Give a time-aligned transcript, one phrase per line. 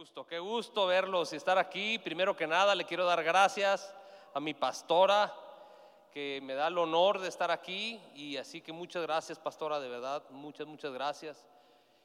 [0.00, 1.98] gusto, qué gusto verlos y estar aquí.
[1.98, 3.94] Primero que nada, le quiero dar gracias
[4.32, 5.30] a mi pastora
[6.10, 9.90] que me da el honor de estar aquí y así que muchas gracias, pastora, de
[9.90, 11.46] verdad, muchas, muchas gracias.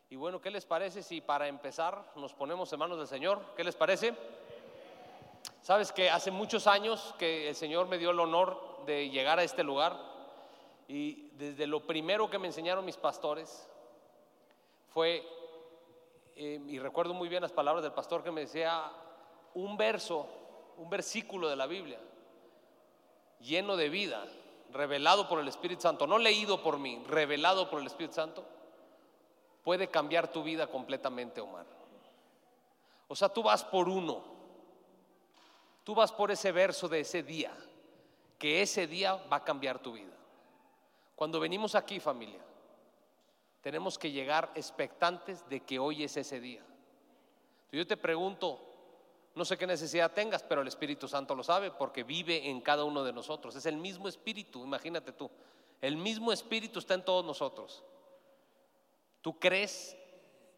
[0.09, 3.39] Y bueno, ¿qué les parece si para empezar nos ponemos en manos del Señor?
[3.55, 4.13] ¿Qué les parece?
[5.61, 9.43] Sabes que hace muchos años que el Señor me dio el honor de llegar a
[9.45, 9.97] este lugar
[10.89, 13.69] y desde lo primero que me enseñaron mis pastores
[14.93, 15.25] fue
[16.35, 18.91] eh, y recuerdo muy bien las palabras del pastor que me decía
[19.53, 20.27] un verso,
[20.77, 21.99] un versículo de la Biblia,
[23.39, 24.25] lleno de vida,
[24.71, 28.45] revelado por el Espíritu Santo, no leído por mí, revelado por el Espíritu Santo,
[29.63, 31.65] puede cambiar tu vida completamente, Omar.
[33.07, 34.21] O sea, tú vas por uno,
[35.83, 37.55] tú vas por ese verso de ese día,
[38.37, 40.13] que ese día va a cambiar tu vida.
[41.15, 42.41] Cuando venimos aquí, familia,
[43.65, 46.63] tenemos que llegar expectantes de que hoy es ese día.
[47.71, 48.59] Yo te pregunto,
[49.33, 52.83] no sé qué necesidad tengas, pero el Espíritu Santo lo sabe porque vive en cada
[52.83, 53.55] uno de nosotros.
[53.55, 55.31] Es el mismo Espíritu, imagínate tú.
[55.81, 57.83] El mismo Espíritu está en todos nosotros.
[59.21, 59.97] ¿Tú crees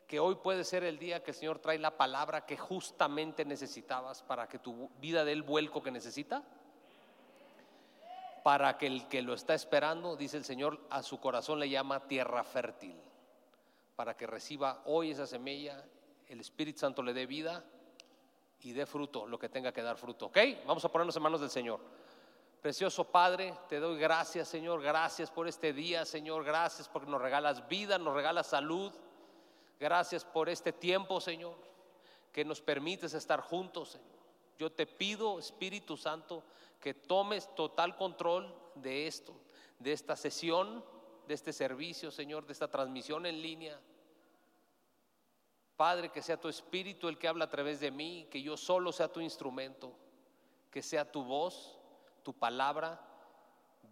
[0.06, 4.22] que hoy puede ser el día que el Señor trae la palabra que justamente necesitabas
[4.22, 6.44] para que tu vida dé el vuelco que necesita?
[8.48, 12.08] Para que el que lo está esperando, dice el Señor, a su corazón le llama
[12.08, 12.96] tierra fértil,
[13.98, 15.84] para que reciba hoy esa semilla,
[16.30, 17.66] el Espíritu Santo le dé vida
[18.62, 20.28] y dé fruto, lo que tenga que dar fruto.
[20.28, 20.38] ¿Ok?
[20.66, 21.82] Vamos a ponernos en manos del Señor.
[22.62, 27.68] Precioso Padre, te doy gracias, Señor, gracias por este día, Señor, gracias porque nos regalas
[27.68, 28.94] vida, nos regalas salud.
[29.78, 31.58] Gracias por este tiempo, Señor,
[32.32, 34.17] que nos permites estar juntos, Señor.
[34.58, 36.44] Yo te pido, Espíritu Santo,
[36.80, 39.34] que tomes total control de esto,
[39.80, 40.84] de esta sesión,
[41.28, 43.80] de este servicio, Señor, de esta transmisión en línea.
[45.76, 48.92] Padre, que sea tu Espíritu el que habla a través de mí, que yo solo
[48.92, 49.94] sea tu instrumento,
[50.72, 51.78] que sea tu voz,
[52.24, 53.08] tu palabra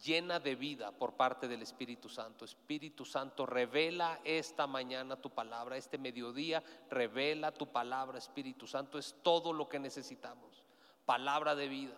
[0.04, 2.44] llena de vida por parte del Espíritu Santo.
[2.44, 9.16] Espíritu Santo, revela esta mañana tu palabra, este mediodía, revela tu palabra, Espíritu Santo, es
[9.22, 10.65] todo lo que necesitamos.
[11.06, 11.96] Palabra de vida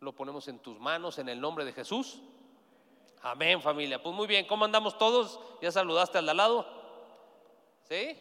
[0.00, 2.20] lo ponemos en tus manos en el nombre de Jesús.
[3.22, 4.02] Amén, familia.
[4.02, 5.38] Pues muy bien, ¿cómo andamos todos?
[5.60, 6.66] ¿Ya saludaste al lado?
[7.86, 8.18] ¿Sí?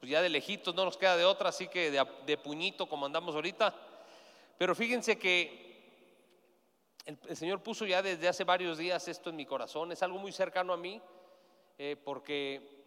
[0.00, 3.34] Pues ya de lejitos no nos queda de otra, así que de, puñito como andamos
[3.34, 3.74] ahorita.
[4.56, 5.68] Pero fíjense que
[7.04, 9.92] el, Señor puso ya desde hace varios días esto en mi corazón.
[9.92, 11.02] Es algo muy cercano a mí,
[11.76, 12.82] eh, porque,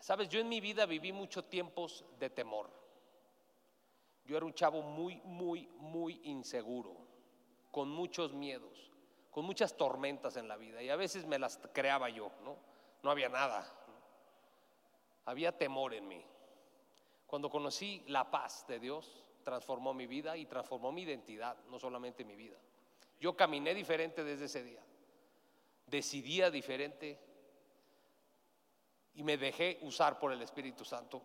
[0.00, 2.77] sabes, yo en mi vida viví muchos tiempos de temor.
[4.28, 6.94] Yo era un chavo muy, muy, muy inseguro
[7.70, 8.92] con muchos miedos,
[9.30, 12.58] con muchas tormentas en la vida y a veces me las creaba yo, ¿no?
[13.02, 13.66] No había nada.
[15.24, 16.22] Había temor en mí.
[17.26, 22.22] Cuando conocí la paz de Dios, transformó mi vida y transformó mi identidad, no solamente
[22.22, 22.58] mi vida.
[23.18, 24.82] Yo caminé diferente desde ese día.
[25.86, 27.18] Decidía diferente
[29.14, 31.22] y me dejé usar por el Espíritu Santo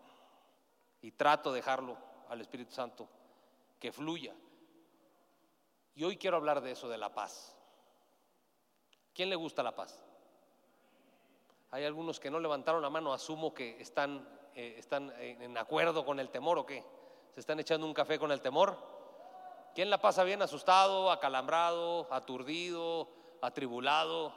[1.02, 3.08] y trato de dejarlo al Espíritu Santo
[3.80, 4.34] que fluya.
[5.96, 7.56] Y hoy quiero hablar de eso, de la paz.
[9.14, 10.04] ¿Quién le gusta la paz?
[11.72, 16.20] Hay algunos que no levantaron la mano, asumo que están, eh, están en acuerdo con
[16.20, 16.84] el temor o qué.
[17.34, 18.78] ¿Se están echando un café con el temor?
[19.76, 23.10] ¿Quién la pasa bien asustado, acalambrado, aturdido,
[23.42, 24.34] atribulado?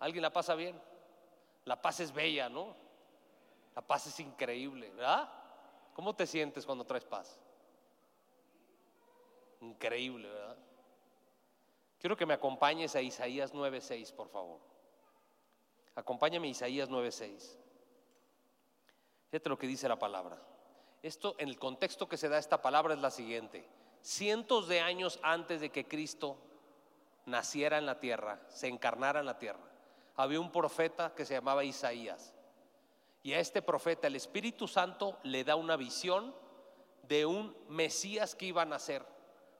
[0.00, 0.80] ¿Alguien la pasa bien?
[1.64, 2.76] La paz es bella, ¿no?
[3.74, 5.28] La paz es increíble, ¿verdad?
[5.94, 7.38] ¿Cómo te sientes cuando traes paz?
[9.60, 10.58] Increíble, ¿verdad?
[11.98, 14.60] Quiero que me acompañes a Isaías 9:6, por favor.
[15.94, 17.56] Acompáñame a Isaías 9:6.
[19.30, 20.38] Fíjate lo que dice la palabra.
[21.02, 23.66] Esto, en el contexto que se da esta palabra, es la siguiente.
[24.02, 26.36] Cientos de años antes de que Cristo
[27.24, 29.64] naciera en la tierra, se encarnara en la tierra,
[30.16, 32.33] había un profeta que se llamaba Isaías.
[33.24, 36.34] Y a este profeta el Espíritu Santo le da una visión
[37.08, 39.02] de un Mesías que iba a nacer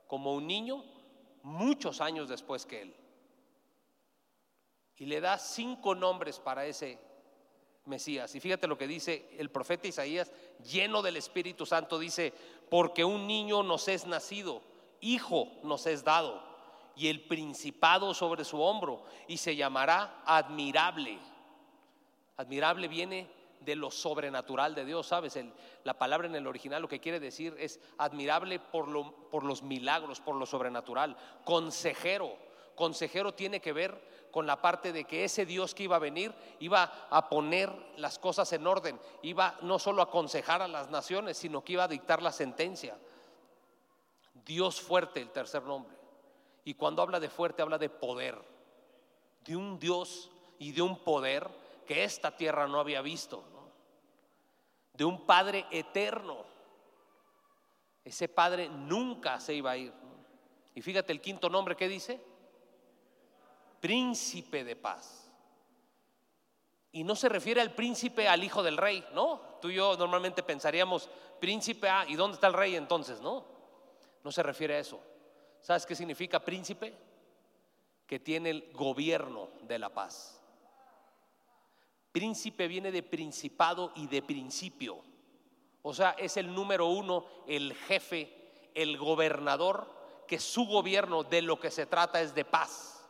[0.06, 0.84] como un niño
[1.42, 2.94] muchos años después que él.
[4.98, 6.98] Y le da cinco nombres para ese
[7.86, 8.34] Mesías.
[8.34, 10.30] Y fíjate lo que dice el profeta Isaías,
[10.62, 12.34] lleno del Espíritu Santo, dice,
[12.68, 14.60] porque un niño nos es nacido,
[15.00, 16.42] hijo nos es dado,
[16.96, 21.18] y el principado sobre su hombro, y se llamará admirable.
[22.36, 25.38] Admirable viene de lo sobrenatural de Dios, ¿sabes?
[25.84, 29.62] la palabra en el original lo que quiere decir es admirable por, lo, por los
[29.62, 32.36] milagros, por lo sobrenatural, consejero,
[32.74, 36.34] Consejero tiene que ver con la parte de que ese Dios que iba a venir
[36.58, 41.36] iba a poner las cosas en orden, iba no solo a aconsejar a las naciones,
[41.36, 42.98] sino que iba a dictar la sentencia.
[44.44, 45.96] Dios fuerte, el tercer nombre.
[46.64, 48.36] Y cuando habla de fuerte, habla de poder,
[49.44, 51.48] de un Dios y de un poder
[51.86, 53.44] que esta tierra no había visto,
[54.94, 56.44] de un Padre eterno.
[58.04, 59.92] Ese Padre nunca se iba a ir.
[60.74, 62.20] Y fíjate el quinto nombre que dice,
[63.80, 65.30] príncipe de paz.
[66.92, 69.40] Y no se refiere al príncipe al hijo del rey, ¿no?
[69.60, 71.10] Tú y yo normalmente pensaríamos,
[71.40, 73.20] príncipe, ah, ¿y dónde está el rey entonces?
[73.20, 73.44] No,
[74.22, 75.00] no se refiere a eso.
[75.60, 76.94] ¿Sabes qué significa príncipe?
[78.06, 80.43] Que tiene el gobierno de la paz.
[82.14, 84.98] Príncipe viene de principado y de principio.
[85.82, 89.90] O sea, es el número uno, el jefe, el gobernador,
[90.28, 93.04] que su gobierno de lo que se trata es de paz.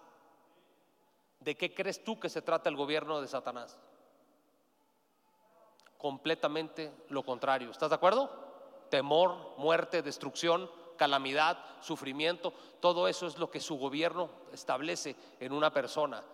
[1.38, 3.78] ¿De qué crees tú que se trata el gobierno de Satanás?
[5.98, 7.72] Completamente lo contrario.
[7.72, 8.30] ¿Estás de acuerdo?
[8.88, 15.70] Temor, muerte, destrucción, calamidad, sufrimiento, todo eso es lo que su gobierno establece en una
[15.70, 16.24] persona.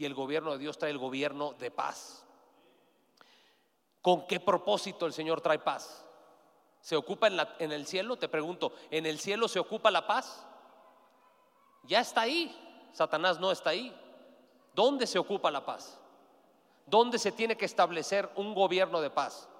[0.00, 2.24] Y el gobierno de Dios trae el gobierno de paz.
[4.00, 6.06] ¿Con qué propósito el Señor trae paz?
[6.80, 8.16] ¿Se ocupa en, en, el cielo?
[8.16, 10.46] Te pregunto, ¿en el cielo se ocupa la paz?
[11.82, 12.88] Ya está ahí.
[12.94, 13.94] Satanás no está ahí.
[14.74, 15.98] ¿Dónde se ocupa la paz?
[16.86, 19.50] ¿Dónde se tiene que establecer un gobierno de paz?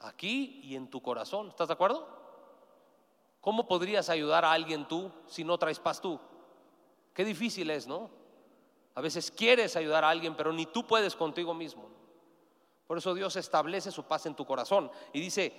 [0.00, 1.48] Aquí y en tu corazón.
[1.48, 2.06] ¿Estás de acuerdo?
[3.40, 6.20] ¿Cómo podrías ayudar a alguien tú si no traes paz tú?
[7.14, 8.25] Qué difícil es, ¿no?
[8.96, 11.88] A veces quieres ayudar a alguien, pero ni tú puedes contigo mismo.
[12.88, 15.52] Por eso Dios establece su paz en tu corazón y dice,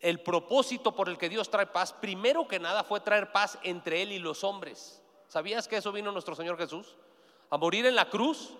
[0.00, 4.02] el propósito por el que Dios trae paz, primero que nada fue traer paz entre
[4.02, 5.02] Él y los hombres.
[5.28, 6.96] ¿Sabías que eso vino nuestro Señor Jesús?
[7.50, 8.50] a morir en la cruz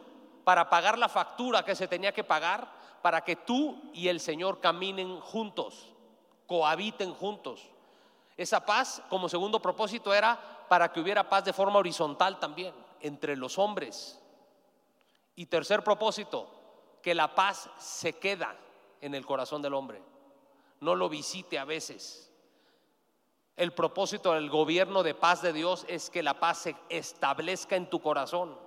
[0.44, 2.70] para pagar la factura que se tenía que pagar
[3.02, 5.92] para que tú y el Señor caminen juntos,
[6.46, 7.68] cohabiten juntos.
[8.36, 10.38] Esa paz, como segundo propósito, era
[10.68, 14.20] para que hubiera paz de forma horizontal también entre los hombres.
[15.34, 16.48] Y tercer propósito,
[17.02, 18.56] que la paz se queda
[19.00, 20.02] en el corazón del hombre,
[20.80, 22.32] no lo visite a veces.
[23.56, 27.88] El propósito del gobierno de paz de Dios es que la paz se establezca en
[27.88, 28.58] tu corazón.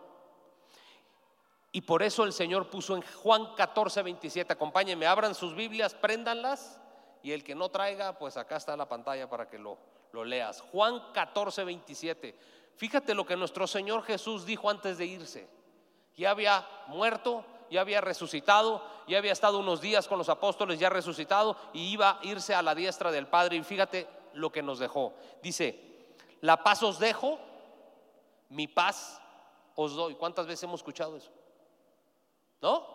[1.72, 6.82] Y por eso el Señor puso en Juan 14, 27, acompáñenme, abran sus Biblias, préndanlas
[7.22, 9.78] y el que no traiga, pues acá está la pantalla para que lo,
[10.12, 10.62] lo leas.
[10.62, 12.36] Juan 14, 27.
[12.80, 15.50] Fíjate lo que nuestro Señor Jesús dijo antes de irse.
[16.16, 20.90] Ya había muerto, ya había resucitado, ya había estado unos días con los apóstoles, ya
[20.90, 23.58] resucitado, y iba a irse a la diestra del Padre.
[23.58, 25.14] Y fíjate lo que nos dejó.
[25.44, 26.08] Dice,
[26.40, 27.38] la paz os dejo,
[28.48, 29.22] mi paz
[29.76, 30.16] os doy.
[30.16, 31.32] ¿Cuántas veces hemos escuchado eso?
[32.62, 32.88] ¿No?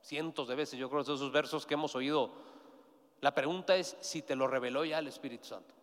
[0.00, 2.30] Cientos de veces, yo creo, de esos versos que hemos oído.
[3.20, 5.74] La pregunta es si te lo reveló ya el Espíritu Santo.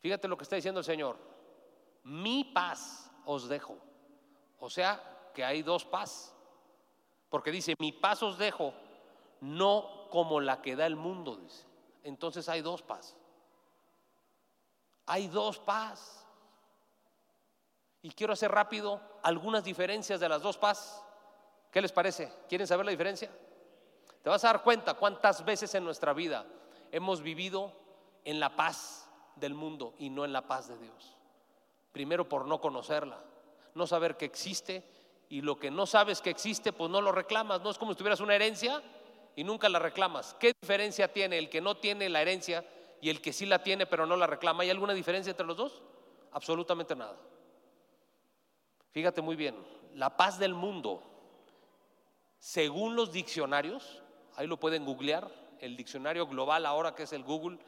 [0.00, 1.33] Fíjate lo que está diciendo el Señor.
[2.04, 3.76] Mi paz os dejo.
[4.60, 5.02] O sea,
[5.34, 6.34] que hay dos paz.
[7.28, 8.72] Porque dice, mi paz os dejo,
[9.40, 11.66] no como la que da el mundo, dice.
[12.04, 13.16] Entonces hay dos paz.
[15.06, 16.26] Hay dos paz.
[18.02, 21.02] Y quiero hacer rápido algunas diferencias de las dos paz.
[21.70, 22.32] ¿Qué les parece?
[22.48, 23.30] ¿Quieren saber la diferencia?
[24.22, 26.46] Te vas a dar cuenta cuántas veces en nuestra vida
[26.92, 27.72] hemos vivido
[28.24, 31.16] en la paz del mundo y no en la paz de Dios.
[31.94, 33.22] Primero por no conocerla,
[33.74, 34.82] no saber que existe
[35.28, 37.62] y lo que no sabes que existe, pues no lo reclamas.
[37.62, 38.82] No es como si tuvieras una herencia
[39.36, 40.34] y nunca la reclamas.
[40.40, 42.64] ¿Qué diferencia tiene el que no tiene la herencia
[43.00, 44.64] y el que sí la tiene pero no la reclama?
[44.64, 45.82] ¿Hay alguna diferencia entre los dos?
[46.32, 47.16] Absolutamente nada.
[48.90, 49.54] Fíjate muy bien,
[49.94, 51.14] la paz del mundo
[52.44, 54.02] según los diccionarios,
[54.36, 57.58] ahí lo pueden googlear, el diccionario global ahora que es el Google,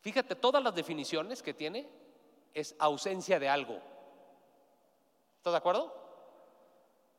[0.00, 2.01] fíjate, todas las definiciones que tiene
[2.54, 3.80] es ausencia de algo.
[5.38, 5.94] ¿Estás de acuerdo?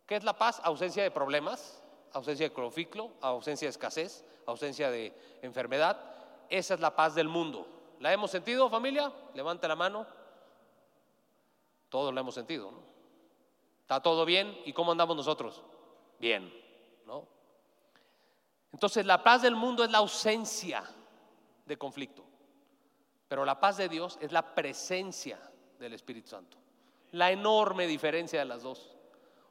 [0.06, 0.62] ¿Qué es la paz?
[0.64, 1.82] Ausencia de problemas,
[2.14, 6.00] ausencia de cloroficlo, ausencia de escasez, ausencia de enfermedad.
[6.50, 7.68] Esa es la paz del mundo.
[8.00, 9.12] ¿La hemos sentido, familia?
[9.34, 10.06] Levante la mano.
[11.90, 12.72] Todos la hemos sentido.
[13.82, 14.58] ¿Está todo bien?
[14.66, 15.64] ¿Y cómo andamos nosotros?
[16.24, 16.54] bien,
[17.06, 17.28] ¿no?
[18.72, 20.82] Entonces la paz del mundo es la ausencia
[21.66, 22.24] de conflicto,
[23.34, 25.40] pero la paz de Dios es la presencia
[25.80, 26.56] del Espíritu Santo.
[27.14, 28.96] La enorme diferencia de las dos.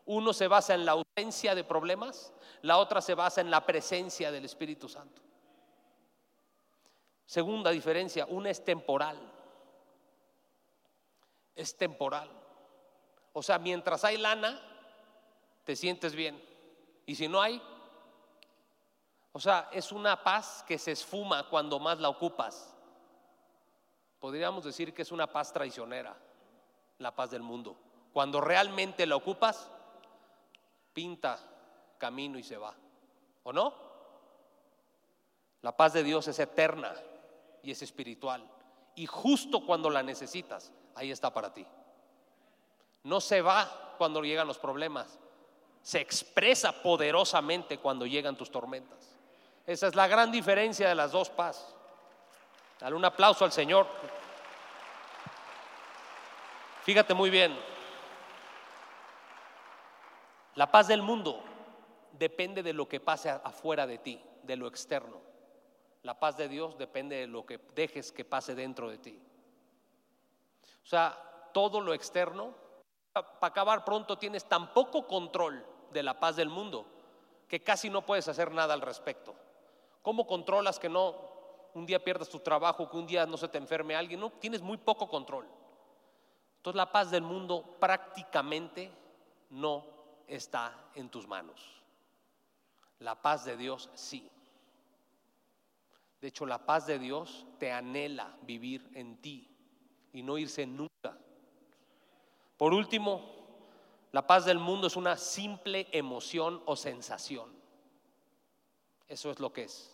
[0.04, 4.30] Uno se basa en la ausencia de problemas, la otra se basa en la presencia
[4.30, 5.20] del Espíritu Santo.
[7.26, 9.18] Segunda diferencia, una es temporal.
[11.56, 12.30] es temporal.
[13.32, 14.62] O sea, mientras hay lana,
[15.64, 16.40] te sientes bien.
[17.04, 17.60] Y si no hay,
[19.32, 22.72] o sea, es una paz que se esfuma cuando más la ocupas.
[24.22, 26.14] Podríamos decir que es una paz traicionera,
[26.98, 27.76] la paz del mundo.
[28.12, 29.68] Cuando realmente la ocupas,
[30.92, 31.40] pinta
[31.98, 32.72] camino y se va.
[33.42, 33.74] ¿O no?
[35.62, 36.94] La paz de Dios es eterna
[37.64, 38.48] y es espiritual.
[38.94, 41.66] Y justo cuando la necesitas, ahí está para ti.
[43.02, 45.18] No se va cuando llegan los problemas,
[45.82, 49.16] se expresa poderosamente cuando llegan tus tormentas.
[49.66, 51.74] Esa es la gran diferencia de las dos paz.
[52.82, 53.86] Dale un aplauso al Señor.
[56.82, 57.56] Fíjate muy bien.
[60.56, 61.44] La paz del mundo
[62.10, 65.20] depende de lo que pase afuera de ti, de lo externo.
[66.02, 69.22] La paz de Dios depende de lo que dejes que pase dentro de ti.
[70.82, 71.16] O sea,
[71.54, 72.52] todo lo externo,
[73.12, 76.84] para acabar pronto tienes tan poco control de la paz del mundo
[77.46, 79.36] que casi no puedes hacer nada al respecto.
[80.02, 81.31] ¿Cómo controlas que no
[81.74, 84.20] un día pierdas tu trabajo, que un día no se te enferme alguien?
[84.20, 85.46] No, tienes muy poco control.
[86.56, 88.90] Entonces la paz del mundo prácticamente
[89.50, 89.84] no
[90.26, 91.82] está en tus manos.
[93.00, 94.30] La paz de Dios sí.
[96.20, 99.48] De hecho, la paz de Dios te anhela vivir en ti
[100.12, 101.18] y no irse nunca.
[102.56, 103.22] Por último,
[104.12, 107.52] la paz del mundo es una simple emoción o sensación.
[109.08, 109.91] Eso es lo que es.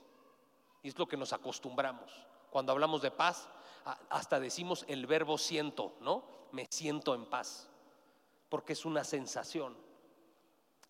[0.89, 2.11] Es lo que nos acostumbramos.
[2.51, 3.49] Cuando hablamos de paz,
[4.09, 6.25] hasta decimos el verbo siento, ¿no?
[6.53, 7.69] Me siento en paz.
[8.49, 9.77] Porque es una sensación.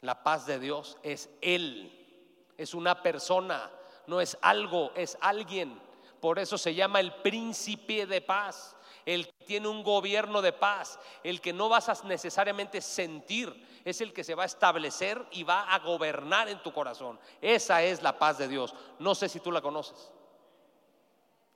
[0.00, 2.47] La paz de Dios es Él.
[2.57, 3.71] Es una persona,
[4.07, 5.81] no es algo, es alguien.
[6.21, 8.76] Por eso se llama el príncipe de paz
[9.09, 14.03] el que tiene un gobierno de paz, el que no vas a necesariamente sentir, es
[14.03, 17.19] el que se va a establecer y va a gobernar en tu corazón.
[17.41, 18.75] Esa es la paz de Dios.
[18.99, 20.12] No sé si tú la conoces.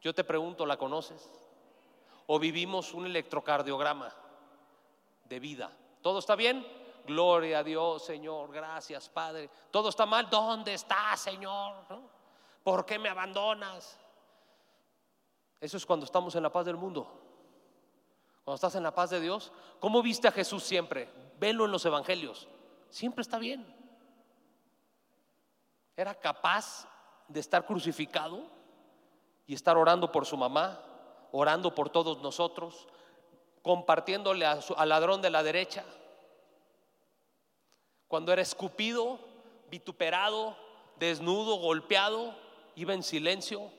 [0.00, 1.30] Yo te pregunto, ¿la conoces?
[2.26, 4.10] ¿O vivimos un electrocardiograma
[5.26, 5.70] de vida?
[6.00, 6.66] ¿Todo está bien?
[7.06, 8.50] Gloria a Dios, Señor.
[8.50, 9.50] Gracias, Padre.
[9.70, 10.30] ¿Todo está mal?
[10.30, 11.84] ¿Dónde está, Señor?
[12.64, 13.98] ¿Por qué me abandonas?
[15.60, 17.21] Eso es cuando estamos en la paz del mundo.
[18.44, 21.08] Cuando estás en la paz de Dios, ¿cómo viste a Jesús siempre?
[21.38, 22.48] Velo en los evangelios.
[22.90, 23.64] Siempre está bien.
[25.96, 26.88] Era capaz
[27.28, 28.42] de estar crucificado
[29.46, 30.80] y estar orando por su mamá,
[31.30, 32.88] orando por todos nosotros,
[33.62, 35.84] compartiéndole al ladrón de la derecha.
[38.08, 39.18] Cuando era escupido,
[39.70, 40.56] vituperado,
[40.98, 42.34] desnudo, golpeado,
[42.74, 43.70] iba en silencio.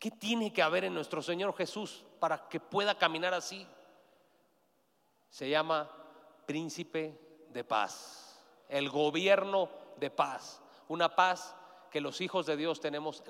[0.00, 3.66] ¿Qué tiene que haber en nuestro Señor Jesús para que pueda caminar así?
[5.28, 5.90] Se llama
[6.46, 8.40] príncipe de paz,
[8.70, 11.54] el gobierno de paz, una paz
[11.90, 13.22] que los hijos de Dios tenemos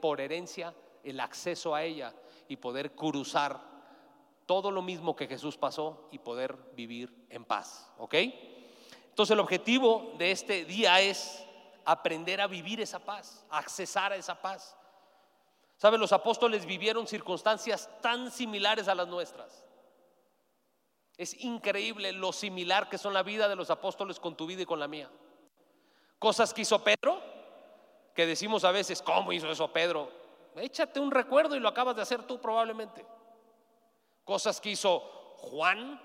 [0.00, 2.14] por herencia el acceso a ella
[2.46, 3.60] y poder cruzar
[4.46, 8.14] todo lo mismo que Jesús pasó y poder vivir en paz, ¿ok?
[9.08, 11.44] Entonces el objetivo de este día es
[11.84, 14.76] aprender a vivir esa paz, accesar a esa paz.
[15.76, 16.00] ¿Saben?
[16.00, 19.64] Los apóstoles vivieron circunstancias tan similares a las nuestras.
[21.16, 24.66] Es increíble lo similar que son la vida de los apóstoles con tu vida y
[24.66, 25.10] con la mía.
[26.18, 27.20] Cosas que hizo Pedro,
[28.14, 30.10] que decimos a veces, ¿cómo hizo eso Pedro?
[30.56, 33.04] Échate un recuerdo y lo acabas de hacer tú probablemente.
[34.24, 35.00] Cosas que hizo
[35.38, 36.00] Juan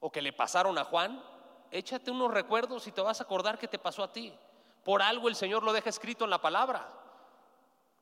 [0.00, 1.22] o que le pasaron a Juan,
[1.70, 4.32] échate unos recuerdos y te vas a acordar que te pasó a ti.
[4.84, 6.97] Por algo el Señor lo deja escrito en la palabra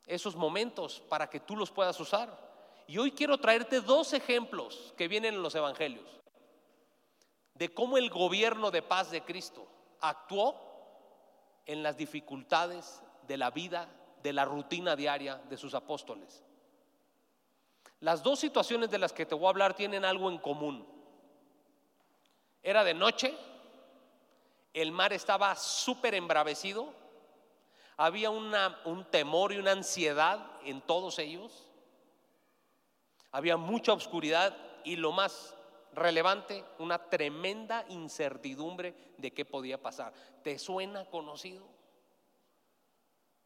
[0.06, 2.46] esos momentos para que tú los puedas usar.
[2.86, 6.16] Y hoy quiero traerte dos ejemplos que vienen en los evangelios
[7.58, 9.66] de cómo el gobierno de paz de Cristo
[10.00, 10.54] actuó
[11.64, 13.88] en las dificultades de la vida,
[14.22, 16.44] de la rutina diaria de sus apóstoles.
[18.00, 20.86] Las dos situaciones de las que te voy a hablar tienen algo en común.
[22.62, 23.34] Era de noche,
[24.74, 26.92] el mar estaba súper embravecido,
[27.96, 31.70] había un temor y una ansiedad en todos ellos.
[33.30, 35.56] Había mucha oscuridad y lo más
[35.92, 40.12] relevante, una tremenda incertidumbre de qué podía pasar.
[40.42, 41.66] ¿Te suena conocido?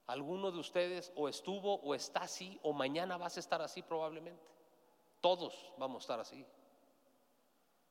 [0.07, 4.45] ¿Alguno de ustedes o estuvo o está así o mañana vas a estar así probablemente?
[5.21, 6.45] Todos vamos a estar así.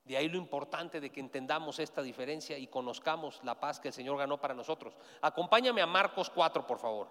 [0.09, 3.93] De ahí lo importante de que entendamos esta diferencia y conozcamos la paz que el
[3.93, 4.95] Señor ganó para nosotros.
[5.21, 7.07] Acompáñame a Marcos 4, por favor.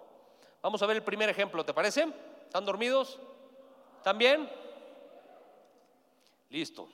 [0.61, 2.13] Vamos a ver el primer ejemplo, ¿te parece?
[2.43, 3.17] ¿Están dormidos?
[3.95, 4.49] ¿Están bien?
[6.49, 6.89] Listo.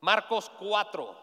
[0.00, 1.16] Marcos 4.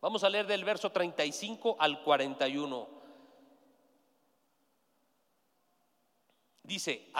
[0.00, 2.88] Vamos a leer del verso 35 al 41.
[6.64, 7.12] Dice,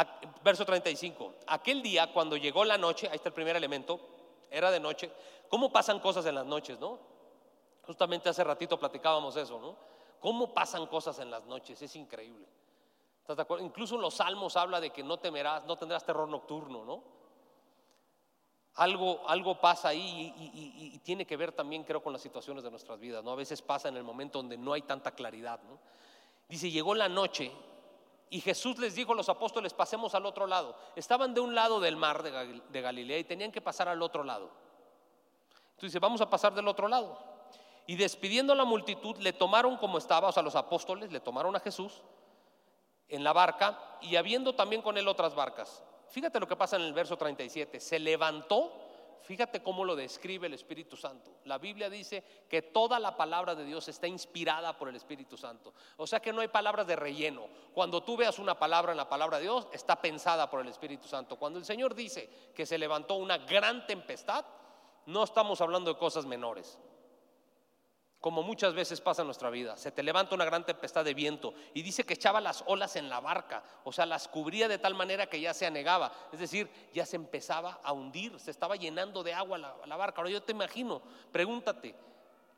[0.43, 4.14] verso 35, aquel día cuando llegó la noche, ahí está el primer elemento,
[4.55, 5.11] era de noche,
[5.49, 6.99] ¿cómo pasan cosas en las noches, no?
[7.83, 9.77] Justamente hace ratito platicábamos eso, ¿no?
[10.21, 11.83] ¿Cómo pasan cosas en las noches?
[11.83, 12.47] Es increíble.
[13.21, 13.65] ¿Estás de acuerdo?
[13.65, 17.03] Incluso los salmos habla de que no temerás, no tendrás terror nocturno, ¿no?
[18.77, 22.71] Algo, algo pasa ahí y, y, tiene que ver también, creo, con las situaciones de
[22.71, 23.31] nuestras vidas, ¿no?
[23.31, 25.79] A veces pasa en el momento donde no hay tanta claridad, ¿no?
[26.49, 27.53] Dice, llegó la noche
[28.31, 30.77] y Jesús les dijo a los apóstoles, pasemos al otro lado.
[30.97, 34.51] Estaban de un lado del mar de Galilea y tenían que pasar al otro lado.
[35.73, 37.19] Entonces vamos a pasar del otro lado.
[37.87, 41.55] Y despidiendo a la multitud, le tomaron como estaba, o sea, los apóstoles le tomaron
[41.55, 42.03] a Jesús
[43.09, 45.85] en la barca y habiendo también con él otras barcas.
[46.09, 47.81] Fíjate lo que pasa en el verso 37.
[47.81, 48.73] Se levantó
[49.23, 51.31] Fíjate cómo lo describe el Espíritu Santo.
[51.45, 55.75] La Biblia dice que toda la palabra de Dios está inspirada por el Espíritu Santo.
[55.97, 57.47] O sea que no hay palabras de relleno.
[57.73, 61.09] Cuando tú veas una palabra en la palabra de Dios, está pensada por el Espíritu
[61.09, 61.37] Santo.
[61.37, 64.45] Cuando el Señor dice que se levantó una gran tempestad,
[65.07, 66.79] no estamos hablando de cosas menores
[68.25, 69.77] como muchas veces pasa en nuestra vida.
[69.77, 73.11] Se te levanta una gran tempestad de viento y dice que echaba las olas en
[73.11, 76.71] la barca, o sea, las cubría de tal manera que ya se anegaba, es decir,
[76.95, 80.23] ya se empezaba a hundir, se estaba llenando de agua la, barca.
[80.23, 81.03] Ahora yo te imagino,
[81.33, 81.95] pregúntate,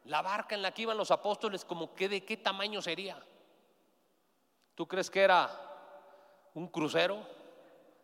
[0.05, 3.21] la barca en la que iban los apóstoles, como que de qué tamaño sería?
[4.77, 5.51] ¿Tú crees que era
[6.55, 7.27] un crucero?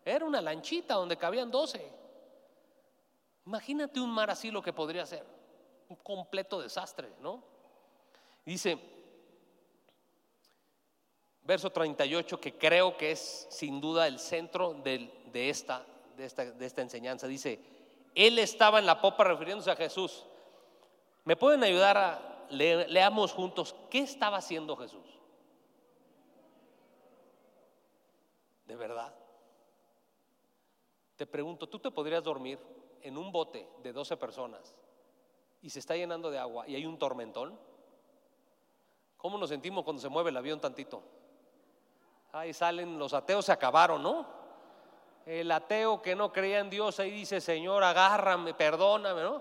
[0.05, 1.89] Era una lanchita donde cabían doce.
[3.47, 5.25] Imagínate un mar así lo que podría ser.
[5.89, 7.52] Un completo desastre, ¿no?
[8.45, 8.79] Dice,
[11.43, 15.87] verso 38, que creo que es sin duda el centro de, esta,
[16.77, 17.27] enseñanza.
[17.27, 17.61] Dice,
[18.15, 20.27] Él estaba en la popa refiriéndose a Jesús.
[21.25, 25.07] ¿Me pueden ayudar a leamos juntos qué estaba haciendo Jesús?
[28.67, 29.15] De verdad.
[31.17, 32.59] Te pregunto, ¿tú te podrías dormir
[33.03, 34.75] en un bote de 12 personas
[35.61, 37.59] y se está llenando de agua y hay un tormentón?
[39.23, 41.01] ¿Cómo nos sentimos cuando se mueve el avión tantito?
[42.33, 44.27] Ahí salen, los ateos se acabaron, ¿no?
[45.25, 49.41] El ateo que no creía en Dios ahí dice, Señor, agárrame, perdóname, ¿no?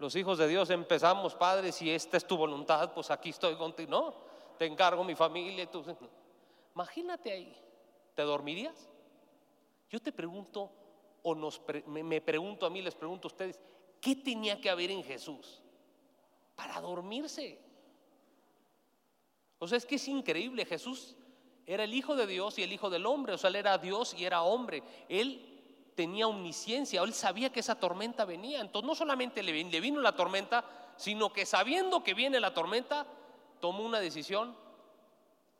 [0.00, 3.88] Los hijos de Dios empezamos, Padre, si esta es tu voluntad, pues aquí estoy contigo,
[3.88, 4.14] ¿no?
[4.58, 5.70] Te encargo mi familia.
[5.70, 5.84] Tú.
[6.74, 7.56] Imagínate ahí,
[8.12, 8.88] ¿te dormirías?
[9.88, 10.68] Yo te pregunto,
[11.22, 13.60] o nos, me pregunto a mí, les pregunto a ustedes,
[14.00, 15.62] ¿qué tenía que haber en Jesús
[16.56, 17.65] para dormirse?
[19.58, 21.16] O sea, es que es increíble, Jesús
[21.66, 24.14] era el Hijo de Dios y el Hijo del hombre, o sea, él era Dios
[24.14, 24.82] y era hombre.
[25.08, 25.56] Él
[25.94, 28.60] tenía omnisciencia, él sabía que esa tormenta venía.
[28.60, 30.64] Entonces no solamente le vino la tormenta,
[30.96, 33.06] sino que sabiendo que viene la tormenta,
[33.60, 34.54] tomó una decisión,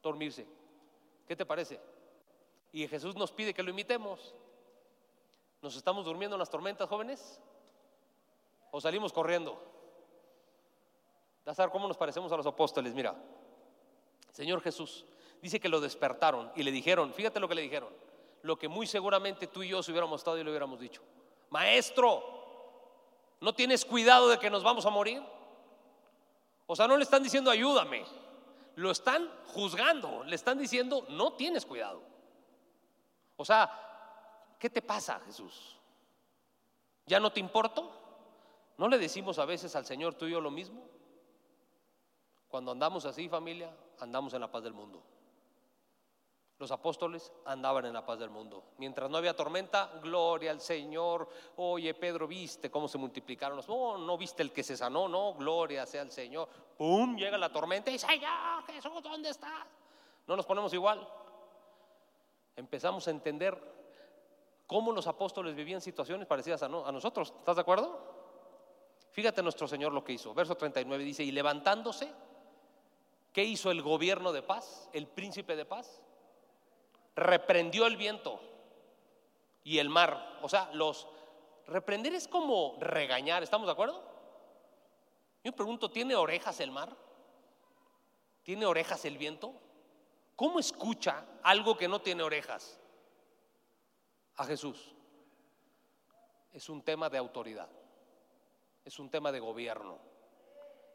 [0.03, 0.47] dormirse.
[1.27, 1.81] ¿Qué te parece?
[2.73, 4.35] Y Jesús nos pide que lo imitemos.
[5.63, 7.41] ¿Nos estamos durmiendo en las tormentas, jóvenes?
[8.71, 9.61] ¿O salimos corriendo?
[11.45, 13.15] Ver cómo nos parecemos a los apóstoles, mira.
[14.37, 15.07] Señor Jesús,
[15.41, 17.89] dice que lo despertaron y le dijeron, fíjate lo que le dijeron,
[18.43, 21.01] lo que muy seguramente tú y yo si hubiéramos estado y le hubiéramos dicho,
[21.49, 22.23] maestro,
[23.41, 25.23] ¿no tienes cuidado de que nos vamos a morir?
[26.67, 28.05] O sea, no le están diciendo ayúdame,
[28.75, 32.03] lo están juzgando, le están diciendo no tienes cuidado.
[33.39, 33.73] O sea,
[34.59, 35.79] ¿qué te pasa Jesús?
[37.07, 37.91] ¿Ya no te importo?
[38.77, 40.87] ¿No le decimos a veces al Señor tú y yo lo mismo?
[42.49, 45.03] Cuando andamos así, familia, andamos en la paz del mundo.
[46.59, 48.65] Los apóstoles andaban en la paz del mundo.
[48.79, 51.29] Mientras no había tormenta, gloria al Señor.
[51.57, 53.67] Oye, Pedro, ¿viste cómo se multiplicaron los?
[53.69, 56.49] Oh, no viste el que se sanó, no, gloria sea al Señor.
[56.79, 57.17] ¡Pum!
[57.17, 59.67] Llega la tormenta y ya, Jesús, ¿dónde estás?
[60.27, 61.07] No nos ponemos igual.
[62.57, 63.61] Empezamos a entender
[64.67, 67.35] cómo los apóstoles vivían situaciones parecidas a, a nosotros.
[67.39, 68.17] ¿Estás de acuerdo?
[69.11, 70.33] Fíjate nuestro Señor lo que hizo.
[70.33, 72.11] Verso 39 dice, y levantándose,
[73.37, 76.01] ¿Qué hizo el gobierno de paz, el príncipe de paz?
[77.15, 78.41] Reprendió el viento
[79.63, 80.39] y el mar.
[80.41, 81.07] O sea, los
[81.67, 84.03] reprender es como regañar, ¿estamos de acuerdo?
[85.45, 86.97] Yo me pregunto, ¿tiene orejas el mar?
[88.43, 89.53] ¿Tiene orejas el viento?
[90.35, 92.81] ¿Cómo escucha algo que no tiene orejas?
[94.37, 94.95] A Jesús.
[96.55, 97.69] Es un tema de autoridad,
[98.83, 100.16] es un tema de gobierno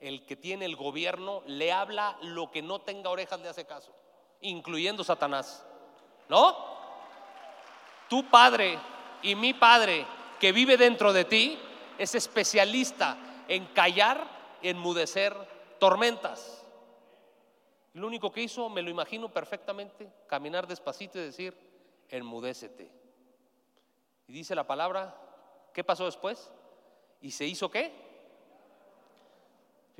[0.01, 3.93] el que tiene el gobierno le habla lo que no tenga orejas le hace caso,
[4.41, 5.65] incluyendo Satanás.
[6.27, 6.57] ¿No?
[8.09, 8.79] Tu padre
[9.21, 10.05] y mi padre
[10.39, 11.59] que vive dentro de ti
[11.97, 15.35] es especialista en callar, enmudecer
[15.79, 16.65] tormentas.
[17.93, 21.55] Lo único que hizo, me lo imagino perfectamente, caminar despacito y decir,
[22.09, 22.91] enmudécete.
[24.27, 25.15] Y dice la palabra,
[25.73, 26.49] ¿qué pasó después?
[27.21, 28.10] ¿Y se hizo qué?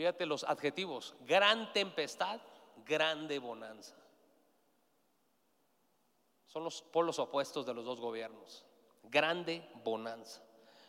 [0.02, 2.42] Fíjate los adjetivos, gran tempestad,
[2.88, 3.96] grande bonanza.
[6.48, 8.66] Son los polos opuestos de los dos gobiernos.
[9.04, 10.42] Grande bonanza.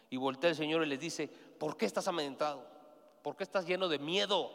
[0.09, 2.67] Y voltea el Señor y les dice, ¿por qué estás amedrentado?
[3.21, 4.51] ¿Por qué estás lleno de miedo?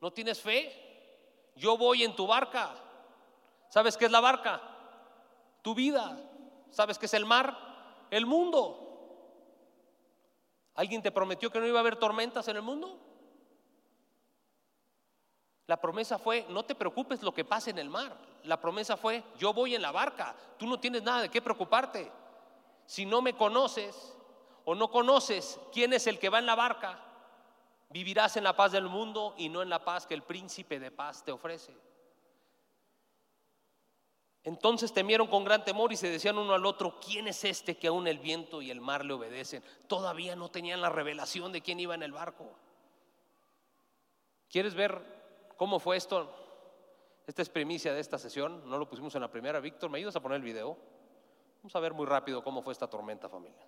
[0.00, 1.50] ¿No tienes fe?
[1.56, 2.76] Yo voy en tu barca.
[3.70, 4.62] ¿Sabes qué es la barca?
[5.62, 6.16] Tu vida.
[6.70, 7.58] ¿Sabes qué es el mar?
[8.12, 8.84] El mundo.
[10.76, 13.07] ¿Alguien te prometió que no iba a haber tormentas en el mundo?
[15.68, 18.16] La promesa fue, no te preocupes lo que pase en el mar.
[18.44, 22.10] La promesa fue, yo voy en la barca, tú no tienes nada de qué preocuparte.
[22.86, 24.16] Si no me conoces
[24.64, 26.98] o no conoces quién es el que va en la barca,
[27.90, 30.90] vivirás en la paz del mundo y no en la paz que el príncipe de
[30.90, 31.76] paz te ofrece.
[34.44, 37.88] Entonces temieron con gran temor y se decían uno al otro, ¿quién es este que
[37.88, 39.62] aún el viento y el mar le obedecen?
[39.86, 42.50] Todavía no tenían la revelación de quién iba en el barco.
[44.48, 45.17] ¿Quieres ver
[45.58, 46.32] ¿Cómo fue esto?
[47.26, 49.58] Esta es primicia de esta sesión, no lo pusimos en la primera.
[49.58, 50.76] Víctor, ¿me ayudas a poner el video?
[51.58, 53.66] Vamos a ver muy rápido cómo fue esta tormenta, familia.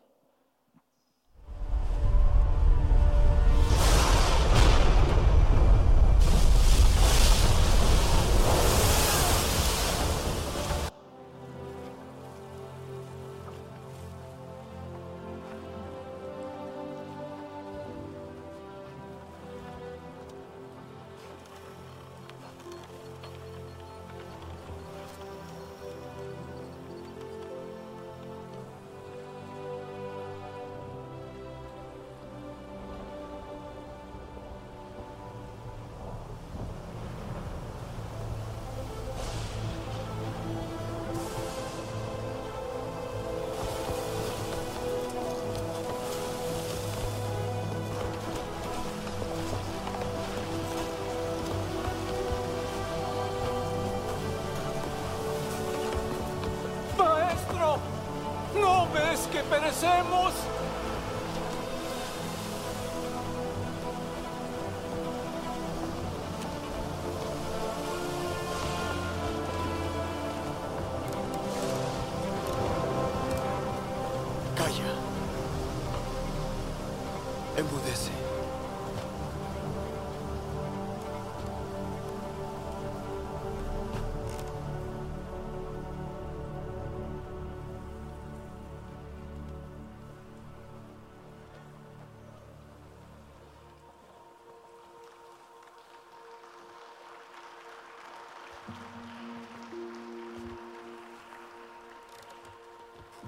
[59.80, 60.09] Que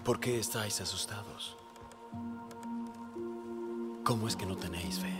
[0.05, 1.57] ¿Por qué estáis asustados?
[4.03, 5.13] ¿Cómo es que no tenéis fe?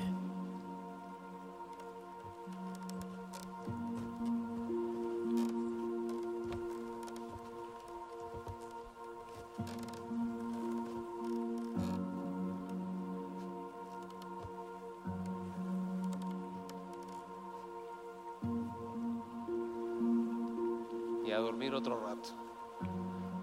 [21.25, 22.31] Y a dormir otro rato.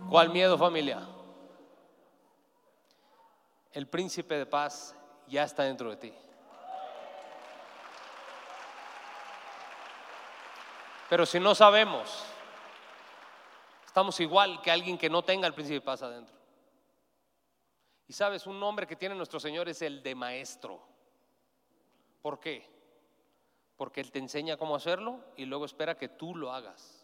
[0.09, 1.18] ¿Cuál miedo familia?
[3.89, 4.95] Príncipe de paz
[5.27, 6.13] ya está dentro de ti.
[11.09, 12.23] Pero si no sabemos,
[13.85, 16.35] estamos igual que alguien que no tenga el príncipe de paz adentro.
[18.07, 20.81] Y sabes, un nombre que tiene nuestro Señor es el de maestro.
[22.21, 22.67] ¿Por qué?
[23.75, 26.98] Porque Él te enseña cómo hacerlo y luego espera que tú lo hagas.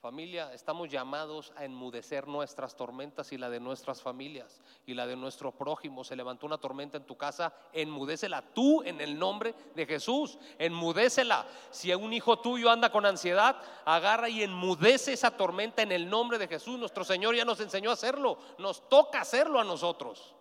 [0.00, 5.16] Familia, estamos llamados a enmudecer nuestras tormentas y la de nuestras familias y la de
[5.16, 6.04] nuestro prójimo.
[6.04, 11.48] Se levantó una tormenta en tu casa, enmudécela tú en el nombre de Jesús, enmudécela.
[11.72, 16.38] Si un hijo tuyo anda con ansiedad, agarra y enmudece esa tormenta en el nombre
[16.38, 16.78] de Jesús.
[16.78, 20.32] Nuestro Señor ya nos enseñó a hacerlo, nos toca hacerlo a nosotros.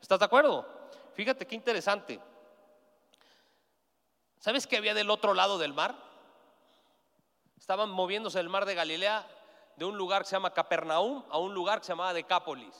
[0.00, 0.64] ¿Estás de acuerdo?
[1.14, 2.20] Fíjate qué interesante.
[4.38, 6.09] ¿Sabes qué había del otro lado del mar?
[7.70, 9.24] Estaban moviéndose el mar de Galilea
[9.76, 12.74] de un lugar que se llama Capernaum a un lugar que se llamaba Decápolis.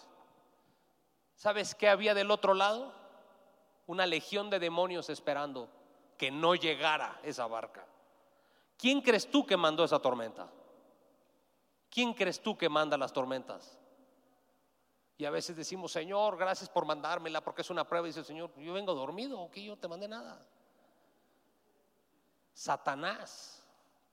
[1.36, 2.92] ¿Sabes qué había del otro lado?
[3.86, 5.68] Una legión de demonios esperando
[6.18, 7.86] que no llegara esa barca.
[8.76, 10.50] ¿Quién crees tú que mandó esa tormenta?
[11.88, 13.78] ¿Quién crees tú que manda las tormentas?
[15.18, 18.08] Y a veces decimos, Señor, gracias por mandármela porque es una prueba.
[18.08, 20.44] Y dice el Señor, yo vengo dormido, que yo te mandé nada.
[22.52, 23.59] Satanás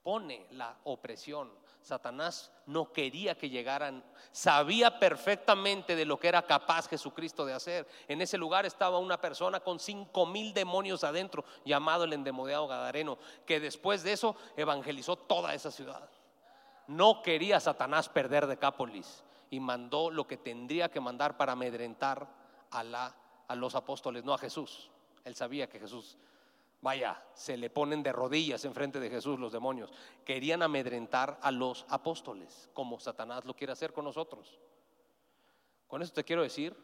[0.04, 1.52] pone la opresión.
[1.82, 7.88] Satanás no quería que llegaran, sabía perfectamente de lo que era capaz Jesucristo de hacer.
[8.10, 13.18] En ese lugar estaba una persona con cinco mil demonios adentro, llamado el endemoniado Gadareno,
[13.46, 16.10] que después de eso evangelizó toda esa ciudad.
[16.88, 22.28] No quería Satanás perder Decápolis y mandó lo que tendría que mandar para amedrentar
[22.72, 23.14] a,
[23.48, 24.90] a los apóstoles, no a Jesús.
[25.24, 26.18] Él sabía que Jesús,
[26.82, 29.92] vaya, se le ponen de rodillas enfrente de Jesús los demonios.
[30.26, 34.60] Querían amedrentar a los apóstoles, como Satanás lo quiere hacer con nosotros.
[35.88, 36.76] Con eso te quiero decir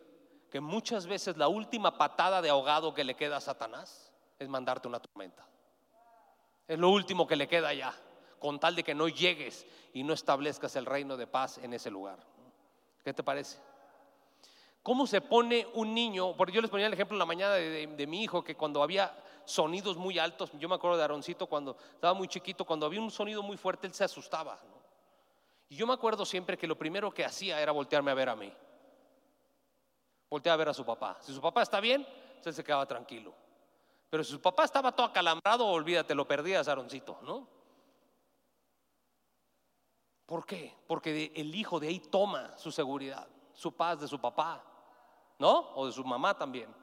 [0.50, 4.88] que muchas veces la última patada de ahogado que le queda a Satanás es mandarte
[4.88, 5.46] una tormenta.
[6.68, 7.94] Es lo último que le queda ya,
[8.40, 11.90] con tal de que no llegues y no establezcas el reino de paz en ese
[11.90, 12.20] lugar.
[13.04, 13.58] ¿Qué te parece?
[14.82, 16.36] ¿Cómo se pone un niño?
[16.36, 19.14] Porque yo les ponía el ejemplo en la mañana de, mi hijo, que cuando había
[19.46, 23.12] sonidos muy altos, yo me acuerdo de Aroncito cuando estaba muy chiquito, cuando había un
[23.12, 24.60] sonido muy fuerte, él se asustaba.
[25.70, 28.36] Y yo me acuerdo siempre que lo primero que hacía era voltearme a ver a
[28.36, 28.54] mí.
[30.30, 31.18] Voltear a ver a su papá.
[31.22, 32.08] Si su papá está bien,
[32.44, 33.34] él se quedaba tranquilo.
[34.10, 37.48] Pero si su papá estaba todo acalambrado, olvídate, lo perdías, Aroncito, ¿no?
[40.26, 40.76] ¿Por qué?
[40.88, 44.64] Porque el hijo de ahí toma su seguridad, su paz de su papá,
[45.40, 45.72] ¿no?
[45.76, 46.74] O de su mamá también.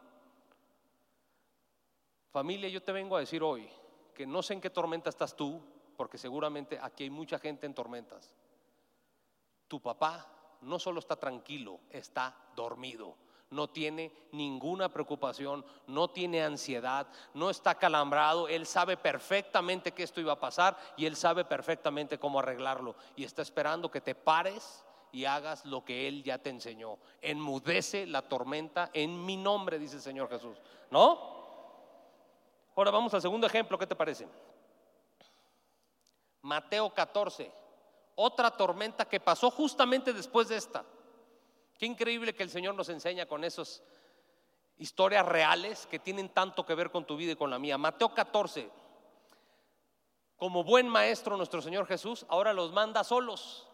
[2.30, 3.68] Familia, yo te vengo a decir hoy
[4.14, 5.60] que no sé en qué tormenta estás tú,
[5.96, 8.34] porque seguramente aquí hay mucha gente en tormentas.
[9.68, 10.26] Tu papá
[10.62, 13.16] no solo está tranquilo, está dormido
[13.50, 20.20] no tiene ninguna preocupación, no tiene ansiedad, no está calambrado, él sabe perfectamente que esto
[20.20, 24.84] iba a pasar y él sabe perfectamente cómo arreglarlo y está esperando que te pares
[25.12, 26.98] y hagas lo que él ya te enseñó.
[27.20, 30.56] Enmudece la tormenta en mi nombre, dice el Señor Jesús.
[30.90, 31.39] ¿No?
[32.80, 34.26] Ahora vamos al segundo ejemplo, ¿qué te parece?
[36.40, 37.52] Mateo 14,
[38.14, 40.82] otra tormenta que pasó justamente después de esta.
[41.76, 43.82] Qué increíble que el Señor nos enseña con esas
[44.78, 47.76] historias reales que tienen tanto que ver con tu vida y con la mía.
[47.76, 48.70] Mateo 14.
[50.38, 53.68] Como buen maestro nuestro Señor Jesús, ahora los manda solos.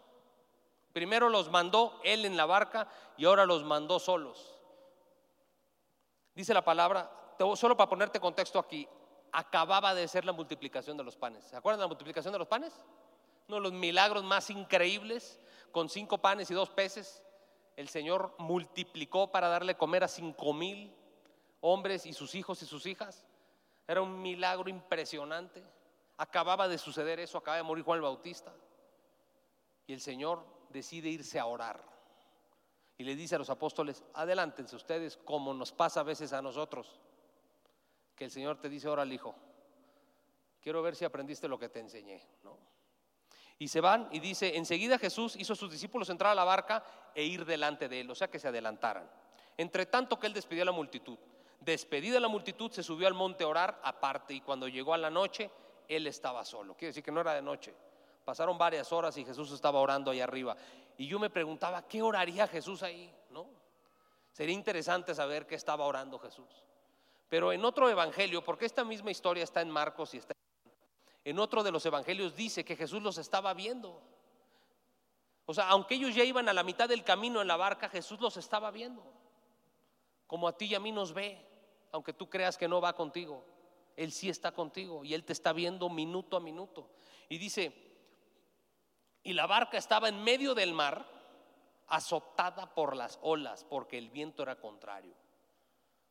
[0.93, 4.53] Primero los mandó Él en la barca y ahora los mandó solos.
[6.35, 7.09] Dice la palabra,
[7.55, 8.89] solo para ponerte contexto aquí,
[9.37, 11.45] acababa de ser la multiplicación de los panes.
[11.45, 12.73] ¿Se acuerdan de la multiplicación de los panes?
[13.49, 15.39] Uno de los milagros más increíbles,
[15.73, 17.23] con cinco panes y dos peces
[17.77, 20.91] el Señor multiplicó para darle comer a cinco mil
[21.61, 23.27] hombres y sus hijos y sus hijas.
[23.87, 25.63] Era un milagro impresionante.
[26.17, 28.55] Acababa de suceder eso, acaba de morir Juan el Bautista.
[29.87, 31.85] Y el Señor decide irse a orar.
[32.97, 36.99] Y le dice a los apóstoles, adelántense ustedes como nos pasa a veces a nosotros.
[38.17, 39.35] Que el Señor te dice, al hijo,
[40.61, 42.23] quiero ver si aprendiste lo que te enseñé.
[42.43, 42.59] ¿no?
[43.59, 46.85] Y se van y dice, enseguida Jesús hizo a sus discípulos entrar a la barca
[47.15, 49.09] e ir delante de él, o sea que se adelantaran.
[49.57, 51.19] Entre tanto que él despidió a la multitud.
[51.61, 55.11] Despedida la multitud, se subió al monte a orar aparte y cuando llegó a la
[55.11, 55.51] noche,
[55.89, 56.75] él estaba solo.
[56.75, 57.75] Quiere decir que no era de noche.
[58.25, 60.57] Pasaron varias horas y Jesús estaba orando ahí arriba.
[60.99, 63.13] Y yo me preguntaba, ¿qué oraría Jesús ahí?
[63.31, 63.47] ¿No?
[64.33, 66.65] Sería interesante saber qué estaba orando Jesús.
[67.29, 70.35] Pero en otro evangelio, porque esta misma historia está en Marcos y está
[71.27, 74.01] en otro de los evangelios dice que Jesús los estaba viendo.
[75.45, 78.21] O sea, aunque ellos ya iban a la mitad del camino en la barca, Jesús
[78.21, 79.03] los estaba viendo.
[80.29, 81.45] Como a ti y a mí nos ve,
[81.91, 83.45] aunque tú creas que no va contigo.
[83.97, 86.91] Él sí está contigo y Él te está viendo minuto a minuto.
[87.29, 87.75] Y dice,
[89.25, 91.05] y la barca estaba en medio del mar,
[91.89, 95.17] azotada por las olas, porque el viento era contrario.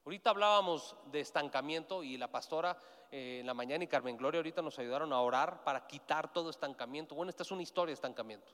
[0.05, 2.77] Ahorita hablábamos de estancamiento y la pastora
[3.11, 6.51] eh, en la mañana y Carmen Gloria ahorita nos ayudaron a orar para quitar todo
[6.51, 7.15] estancamiento.
[7.15, 8.53] Bueno, esta es una historia de estancamiento.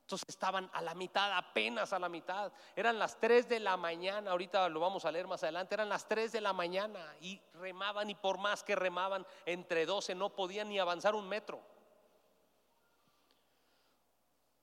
[0.00, 2.52] Entonces estaban a la mitad, apenas a la mitad.
[2.74, 6.08] Eran las 3 de la mañana, ahorita lo vamos a leer más adelante, eran las
[6.08, 10.68] 3 de la mañana y remaban y por más que remaban entre 12 no podían
[10.68, 11.60] ni avanzar un metro.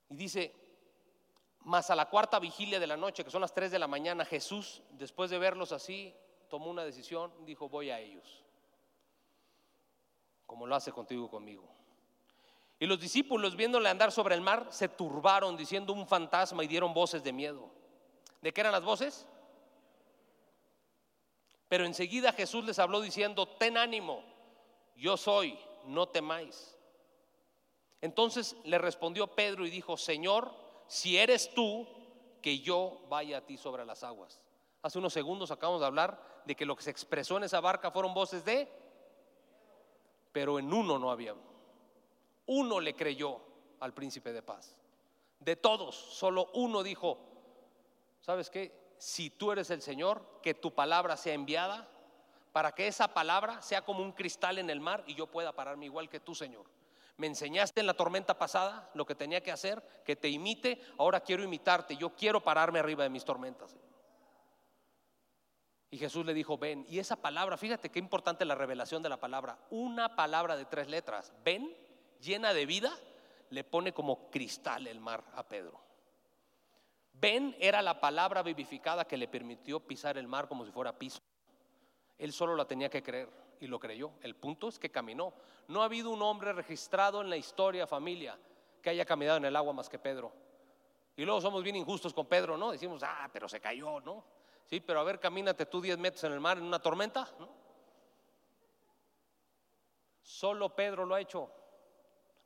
[0.09, 0.53] Y dice,
[1.61, 4.25] más a la cuarta vigilia de la noche, que son las 3 de la mañana,
[4.25, 6.13] Jesús, después de verlos así,
[6.49, 8.43] tomó una decisión, dijo, voy a ellos,
[10.45, 11.67] como lo hace contigo conmigo.
[12.79, 16.93] Y los discípulos, viéndole andar sobre el mar, se turbaron diciendo un fantasma y dieron
[16.93, 17.69] voces de miedo.
[18.41, 19.27] ¿De qué eran las voces?
[21.67, 24.23] Pero enseguida Jesús les habló diciendo, ten ánimo,
[24.95, 26.77] yo soy, no temáis.
[28.01, 30.51] Entonces le respondió Pedro y dijo, Señor,
[30.89, 31.87] si eres tú,
[32.41, 34.43] que yo vaya a ti sobre las aguas.
[34.81, 37.91] Hace unos segundos acabamos de hablar de que lo que se expresó en esa barca
[37.91, 38.67] fueron voces de,
[40.31, 41.35] pero en uno no había.
[42.47, 43.39] Uno le creyó
[43.79, 44.75] al príncipe de paz.
[45.39, 47.19] De todos, solo uno dijo,
[48.21, 48.95] ¿sabes qué?
[48.97, 51.87] Si tú eres el Señor, que tu palabra sea enviada
[52.51, 55.85] para que esa palabra sea como un cristal en el mar y yo pueda pararme
[55.85, 56.65] igual que tú, Señor.
[57.19, 61.19] Me enseñaste en la tormenta pasada lo que tenía que hacer, que te imite, ahora
[61.19, 63.75] quiero imitarte, yo quiero pararme arriba de mis tormentas.
[65.91, 66.85] Y Jesús le dijo, ven.
[66.87, 69.59] Y esa palabra, fíjate qué importante la revelación de la palabra.
[69.69, 71.75] Una palabra de tres letras, ven,
[72.21, 72.97] llena de vida,
[73.49, 75.77] le pone como cristal el mar a Pedro.
[77.11, 81.19] Ven era la palabra vivificada que le permitió pisar el mar como si fuera piso.
[82.17, 84.11] Él solo la tenía que creer y lo creyó.
[84.21, 85.33] El punto es que caminó.
[85.67, 88.37] No ha habido un hombre registrado en la historia familia
[88.81, 90.31] que haya caminado en el agua más que Pedro.
[91.15, 92.71] Y luego somos bien injustos con Pedro, ¿no?
[92.71, 94.23] Decimos, ah, pero se cayó, ¿no?
[94.65, 97.49] Sí, pero a ver, camínate tú 10 metros en el mar en una tormenta, ¿no?
[100.21, 101.51] Solo Pedro lo ha hecho.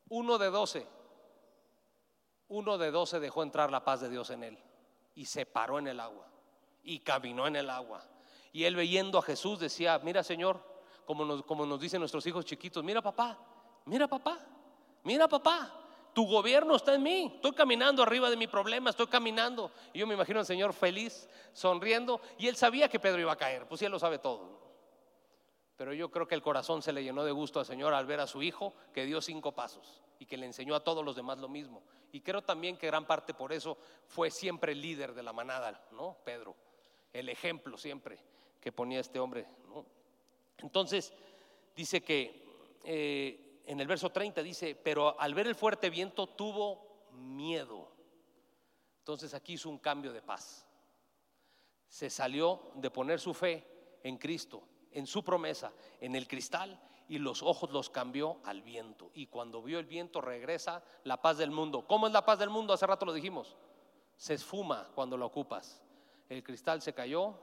[0.09, 0.87] Uno de doce.
[2.47, 4.59] Uno de doce dejó entrar la paz de Dios en él
[5.15, 6.27] y se paró en el agua
[6.83, 8.03] y caminó en el agua.
[8.51, 10.72] Y él viendo a Jesús decía, mira Señor,
[11.05, 13.37] como nos, como nos dicen nuestros hijos chiquitos, mira papá,
[13.85, 14.39] mira papá,
[15.03, 17.31] mira papá, tu gobierno está en mí.
[17.35, 19.71] Estoy caminando arriba de mi problema, estoy caminando.
[19.93, 22.21] Y yo me imagino al Señor feliz, sonriendo.
[22.37, 24.61] Y él sabía que Pedro iba a caer, pues él lo sabe todo.
[25.75, 28.19] Pero yo creo que el corazón se le llenó de gusto al Señor al ver
[28.19, 31.39] a su hijo que dio cinco pasos y que le enseñó a todos los demás
[31.39, 31.81] lo mismo.
[32.11, 35.83] Y creo también que gran parte por eso fue siempre el líder de la manada,
[35.91, 36.15] ¿no?
[36.23, 36.55] Pedro,
[37.11, 38.19] el ejemplo siempre
[38.61, 39.83] que ponía este hombre, ¿no?
[40.63, 41.13] Entonces,
[41.75, 47.07] dice que eh, en el verso 30 dice, pero al ver el fuerte viento tuvo
[47.11, 47.91] miedo.
[48.99, 50.65] Entonces aquí hizo un cambio de paz.
[51.87, 55.71] Se salió de poner su fe en Cristo, en su promesa,
[56.01, 59.11] en el cristal, y los ojos los cambió al viento.
[59.13, 61.85] Y cuando vio el viento regresa la paz del mundo.
[61.85, 62.73] ¿Cómo es la paz del mundo?
[62.73, 63.55] Hace rato lo dijimos.
[64.15, 65.81] Se esfuma cuando lo ocupas.
[66.29, 67.35] El cristal se cayó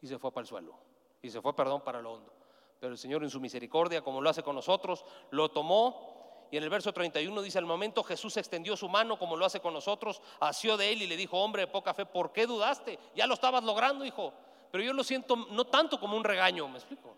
[0.00, 0.74] y se fue para el suelo.
[1.20, 2.37] Y se fue, perdón, para lo hondo.
[2.80, 6.46] Pero el Señor en su misericordia, como lo hace con nosotros, lo tomó.
[6.50, 9.60] Y en el verso 31 dice, al momento Jesús extendió su mano como lo hace
[9.60, 12.98] con nosotros, asió de él y le dijo, hombre de poca fe, ¿por qué dudaste?
[13.14, 14.32] Ya lo estabas logrando, hijo.
[14.70, 17.14] Pero yo lo siento no tanto como un regaño, me explico.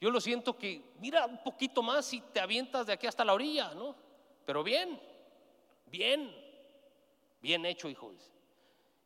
[0.00, 3.34] Yo lo siento que, mira un poquito más y te avientas de aquí hasta la
[3.34, 3.96] orilla, ¿no?
[4.44, 5.00] Pero bien,
[5.86, 6.32] bien,
[7.40, 8.12] bien hecho, hijo.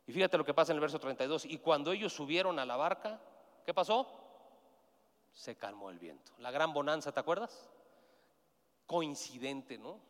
[0.07, 1.47] Y fíjate lo que pasa en el verso 32.
[1.47, 3.21] Y cuando ellos subieron a la barca,
[3.65, 4.22] ¿qué pasó?
[5.33, 6.33] Se calmó el viento.
[6.39, 7.71] La gran bonanza, ¿te acuerdas?
[8.87, 10.01] Coincidente, ¿no?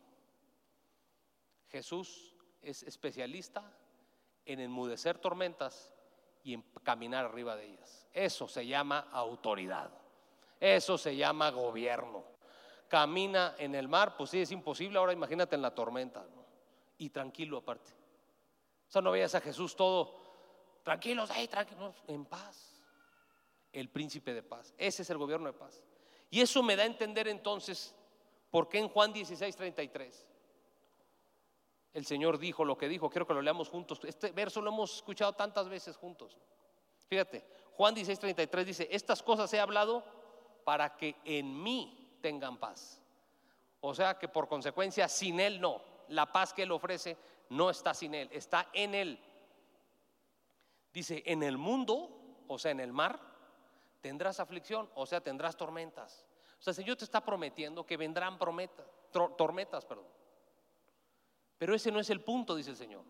[1.69, 3.63] Jesús es especialista
[4.45, 5.95] en enmudecer tormentas
[6.43, 8.07] y en caminar arriba de ellas.
[8.13, 9.91] Eso se llama autoridad.
[10.61, 12.25] Eso se llama gobierno.
[12.89, 14.99] Camina en el mar, pues sí, es imposible.
[14.99, 16.25] Ahora imagínate en la tormenta.
[16.99, 17.91] Y tranquilo aparte.
[18.89, 20.21] O sea, no veas a Jesús todo
[20.83, 22.72] tranquilos, ahí, tranquilos, en paz
[23.73, 24.75] el príncipe de paz.
[24.77, 25.83] Ese es el gobierno de paz.
[26.31, 27.95] Y eso me da a entender entonces
[28.51, 30.27] por qué en Juan 16, 33
[31.93, 33.11] el Señor dijo lo que dijo.
[33.11, 34.01] Quiero que lo leamos juntos.
[34.05, 36.39] Este verso lo hemos escuchado tantas veces juntos.
[37.07, 37.45] Fíjate,
[37.77, 40.03] Juan 16, 33 dice, estas cosas he hablado
[40.65, 43.03] para que en mí tengan paz.
[43.81, 45.83] O sea que por consecuencia sin Él no.
[46.09, 47.17] La paz que Él ofrece
[47.51, 49.19] no está sin Él, está en Él.
[50.93, 53.21] Dice, en el mundo, o sea, en el mar,
[54.03, 56.27] tendrás aflicción, o sea, tendrás tormentas.
[56.59, 60.07] O sea, el Señor te está prometiendo que vendrán tormentas, perdón.
[61.57, 63.05] Pero ese no es el punto, dice el Señor.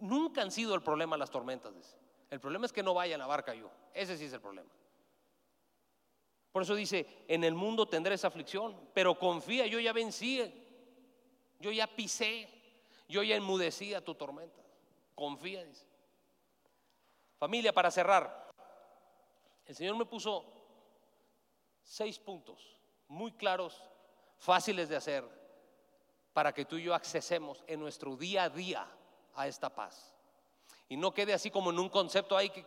[0.00, 1.96] Nunca han sido el problema las tormentas, dice.
[2.30, 3.70] El problema es que no vaya la barca yo.
[3.92, 4.70] Ese sí es el problema.
[6.52, 10.40] Por eso dice, en el mundo tendré esa aflicción, pero confía, yo ya vencí,
[11.58, 12.48] yo ya pisé,
[13.08, 14.62] yo ya enmudecí a tu tormenta.
[15.14, 15.86] Confía, dice.
[17.38, 18.49] Familia, para cerrar,
[19.70, 20.44] el Señor me puso
[21.80, 23.80] seis puntos muy claros,
[24.36, 25.24] fáciles de hacer,
[26.32, 28.84] para que tú y yo accesemos en nuestro día a día
[29.36, 30.12] a esta paz.
[30.88, 32.66] Y no quede así como en un concepto, ay, que,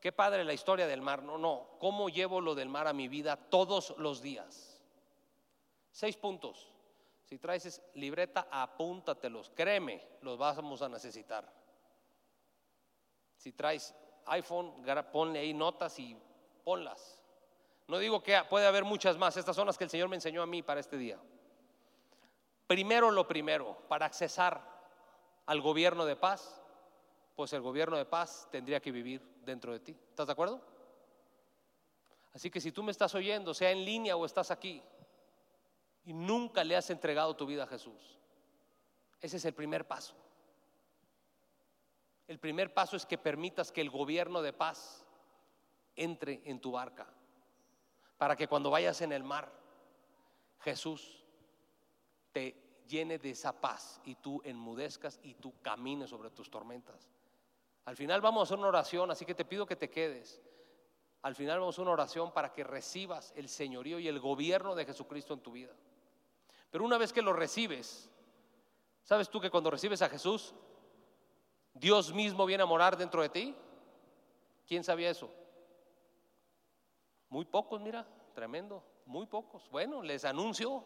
[0.00, 1.22] qué padre la historia del mar.
[1.22, 4.80] No, no, ¿cómo llevo lo del mar a mi vida todos los días?
[5.92, 6.72] Seis puntos.
[7.22, 9.52] Si traes libreta, apúntatelos.
[9.54, 11.48] Créeme, los vamos a necesitar.
[13.36, 13.94] Si traes
[14.26, 14.72] iPhone,
[15.12, 16.16] ponle ahí notas y
[16.64, 17.22] ponlas.
[17.88, 20.42] No digo que puede haber muchas más, estas son las que el Señor me enseñó
[20.42, 21.18] a mí para este día.
[22.66, 24.60] Primero lo primero, para accesar
[25.46, 26.60] al gobierno de paz,
[27.36, 29.96] pues el gobierno de paz tendría que vivir dentro de ti.
[30.08, 30.60] ¿Estás de acuerdo?
[32.34, 34.82] Así que si tú me estás oyendo, sea en línea o estás aquí,
[36.04, 38.18] y nunca le has entregado tu vida a Jesús,
[39.20, 40.14] ese es el primer paso.
[42.26, 45.06] El primer paso es que permitas que el gobierno de paz
[45.94, 47.06] entre en tu barca,
[48.18, 49.50] para que cuando vayas en el mar,
[50.60, 51.24] Jesús
[52.32, 57.10] te llene de esa paz y tú enmudezcas y tú camines sobre tus tormentas.
[57.84, 60.42] Al final vamos a hacer una oración, así que te pido que te quedes.
[61.22, 64.84] Al final vamos a una oración para que recibas el señorío y el gobierno de
[64.84, 65.74] Jesucristo en tu vida.
[66.70, 68.10] Pero una vez que lo recibes,
[69.02, 70.54] ¿sabes tú que cuando recibes a Jesús,
[71.78, 73.54] Dios mismo viene a morar dentro de ti?
[74.66, 75.30] ¿Quién sabía eso?
[77.28, 79.68] Muy pocos, mira, tremendo, muy pocos.
[79.70, 80.84] Bueno, les anuncio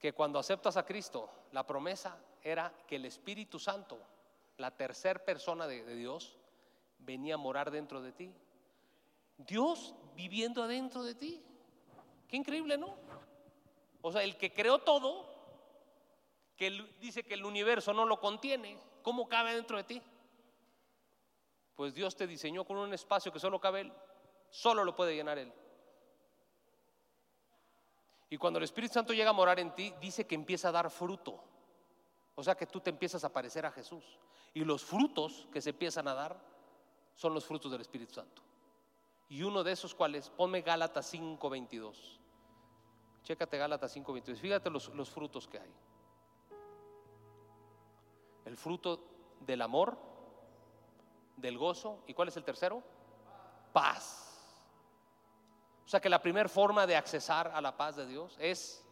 [0.00, 3.98] que cuando aceptas a Cristo, la promesa era que el Espíritu Santo,
[4.56, 6.36] la tercera persona de, de, Dios,
[6.98, 8.34] venía a morar dentro de ti.
[9.38, 11.42] Dios viviendo adentro de ti.
[12.28, 12.96] Qué increíble, ¿no?
[14.02, 15.32] O sea, el que creó todo,
[16.56, 20.02] que dice que el universo no lo contiene, ¿cómo cabe dentro de ti?
[21.76, 23.92] Pues Dios te diseñó con un espacio que solo cabe Él,
[24.50, 25.52] solo lo puede llenar Él.
[28.30, 30.90] Y cuando el Espíritu Santo llega a morar en ti, dice que empieza a dar
[30.90, 31.40] fruto.
[32.34, 34.18] O sea que tú te empiezas a parecer a Jesús.
[34.54, 36.40] Y los frutos que se empiezan a dar
[37.14, 38.42] son los frutos del Espíritu Santo.
[39.28, 42.18] Y uno de esos cuales, ponme Gálatas 5:22.
[43.22, 44.40] Chécate Gálatas 5:22.
[44.40, 45.72] Fíjate los, los frutos que hay.
[48.44, 49.00] El fruto
[49.40, 49.98] del amor,
[51.36, 52.02] del gozo.
[52.06, 52.82] ¿Y cuál es el tercero?
[53.72, 54.24] Paz
[55.84, 58.82] o sea que la primera forma de accesar a la paz de Dios es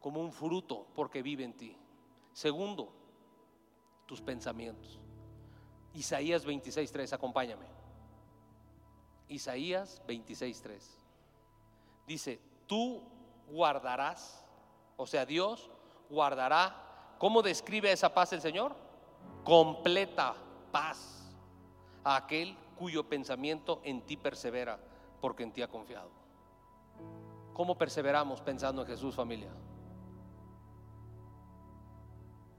[0.00, 1.76] como un fruto porque vive en ti.
[2.32, 2.92] Segundo,
[4.06, 5.00] tus pensamientos.
[5.92, 7.66] Isaías 26.3, acompáñame.
[9.28, 10.82] Isaías 26.3.
[12.06, 13.02] Dice, tú
[13.48, 14.44] guardarás,
[14.96, 15.68] o sea, Dios
[16.08, 16.89] guardará,
[17.20, 18.74] ¿cómo describe esa paz el Señor?
[19.44, 20.34] Completa
[20.72, 21.30] paz
[22.02, 24.80] a aquel cuyo pensamiento en ti persevera
[25.20, 26.10] porque en ti ha confiado.
[27.52, 29.50] ¿Cómo perseveramos pensando en Jesús, familia?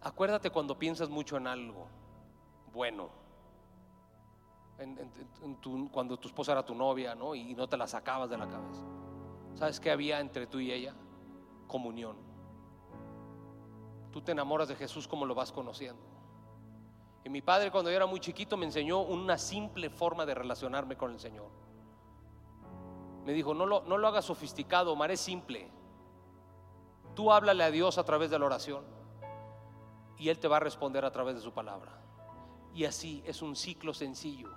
[0.02, 1.88] Acuérdate cuando piensas mucho en algo
[2.72, 3.10] bueno.
[5.92, 7.34] cuando tu esposa era tu novia, ¿no?
[7.34, 8.84] Y no te la sacabas de la cabeza.
[9.56, 10.94] ¿Sabes qué había entre tú y ella?
[11.68, 12.31] Comunión.
[14.12, 16.02] Tú te enamoras de Jesús como lo vas conociendo.
[17.24, 20.98] Y mi padre cuando yo era muy chiquito me enseñó una simple forma de relacionarme
[20.98, 21.50] con el Señor.
[23.26, 25.70] Me dijo, no lo, no lo hagas sofisticado, Omar, simple.
[27.16, 28.84] Tú háblale a Dios a través de la oración
[30.18, 31.92] y Él te va a responder a través de su palabra.
[32.74, 34.50] Y así es un ciclo sencillo.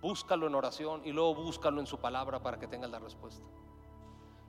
[0.00, 3.44] Búscalo en oración y luego búscalo en su palabra para que tengas la respuesta.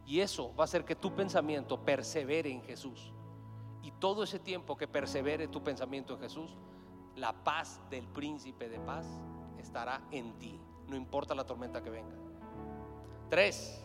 [0.05, 3.11] Y eso va a hacer que tu pensamiento persevere en Jesús.
[3.83, 6.55] Y todo ese tiempo que persevere tu pensamiento en Jesús,
[7.15, 9.07] la paz del príncipe de paz
[9.57, 12.15] estará en ti, no importa la tormenta que venga.
[13.29, 13.83] Tres,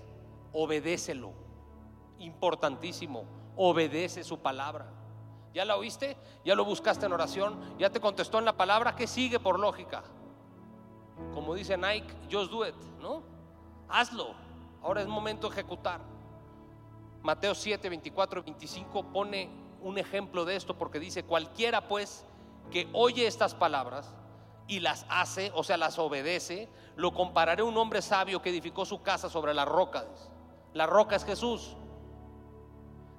[0.53, 1.33] obedécelo.
[2.19, 3.25] Importantísimo,
[3.57, 4.91] obedece su palabra.
[5.55, 6.17] ¿Ya la oíste?
[6.45, 7.59] ¿Ya lo buscaste en oración?
[7.79, 8.95] ¿Ya te contestó en la palabra?
[8.95, 10.03] ¿Qué sigue por lógica?
[11.33, 13.23] Como dice Nike, just do it, ¿no?
[13.89, 14.35] Hazlo.
[14.83, 16.01] Ahora es momento de ejecutar.
[17.23, 19.49] Mateo 7, 24 25 pone
[19.81, 22.25] un ejemplo de esto porque dice, cualquiera pues
[22.71, 24.13] que oye estas palabras
[24.69, 28.85] y las hace, o sea, las obedece, lo compararé a un hombre sabio que edificó
[28.85, 30.05] su casa sobre la roca.
[30.73, 31.77] La roca es Jesús.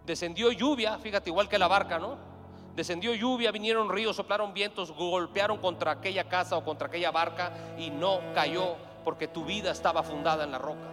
[0.05, 2.17] Descendió lluvia, fíjate, igual que la barca, ¿no?
[2.75, 7.89] Descendió lluvia, vinieron ríos, soplaron vientos, golpearon contra aquella casa o contra aquella barca y
[7.89, 10.91] no cayó porque tu vida estaba fundada en la roca.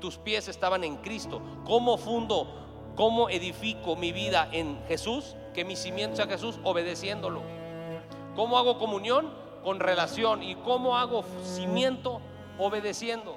[0.00, 1.42] Tus pies estaban en Cristo.
[1.64, 2.67] ¿Cómo fundo,
[2.98, 5.34] cómo edifico mi vida en Jesús?
[5.54, 7.40] Que mi cimiento sea Jesús, obedeciéndolo.
[8.36, 9.48] ¿Cómo hago comunión?
[9.62, 10.42] con relación.
[10.42, 12.20] ¿Y cómo hago cimiento?
[12.58, 13.36] Obedeciendo.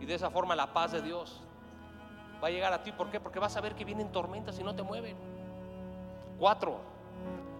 [0.00, 1.40] Y de esa forma la paz de Dios
[2.42, 2.92] va a llegar a ti.
[2.92, 3.20] ¿Por qué?
[3.20, 5.16] Porque vas a ver que vienen tormentas y no te mueven.
[6.38, 6.80] Cuatro,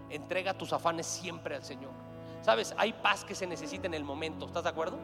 [0.09, 1.91] entrega tus afanes siempre al Señor.
[2.41, 4.45] Sabes, hay paz que se necesita en el momento.
[4.45, 4.97] ¿Estás de acuerdo?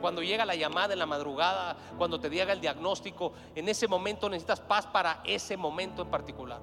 [0.00, 4.28] Cuando llega la llamada en la madrugada, cuando te diga el diagnóstico, en ese momento
[4.28, 6.60] necesitas paz para ese momento en particular.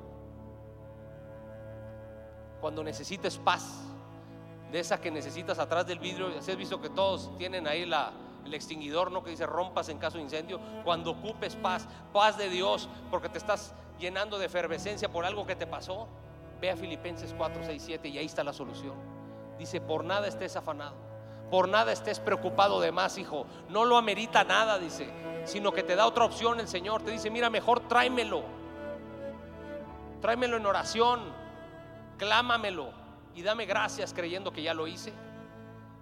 [2.59, 3.87] Cuando necesites paz,
[4.71, 6.29] de esa que necesitas atrás del vidrio.
[6.41, 9.23] Si has visto que todos tienen ahí el extinguidor, ¿no?
[9.23, 10.59] Que dice rompas en caso de incendio.
[10.83, 15.55] Cuando ocupes paz, paz de Dios, porque te estás llenando de efervescencia por algo que
[15.55, 16.07] te pasó.
[16.59, 18.95] Ve a Filipenses 4, 6, 7 y ahí está la solución.
[19.57, 20.95] Dice, por nada estés afanado,
[21.49, 23.45] por nada estés preocupado de más, hijo.
[23.69, 25.09] No lo amerita nada, dice,
[25.45, 27.03] sino que te da otra opción el Señor.
[27.03, 28.43] Te dice, mira, mejor tráemelo.
[30.21, 31.21] Tráemelo en oración,
[32.17, 32.89] clámamelo
[33.35, 35.13] y dame gracias creyendo que ya lo hice.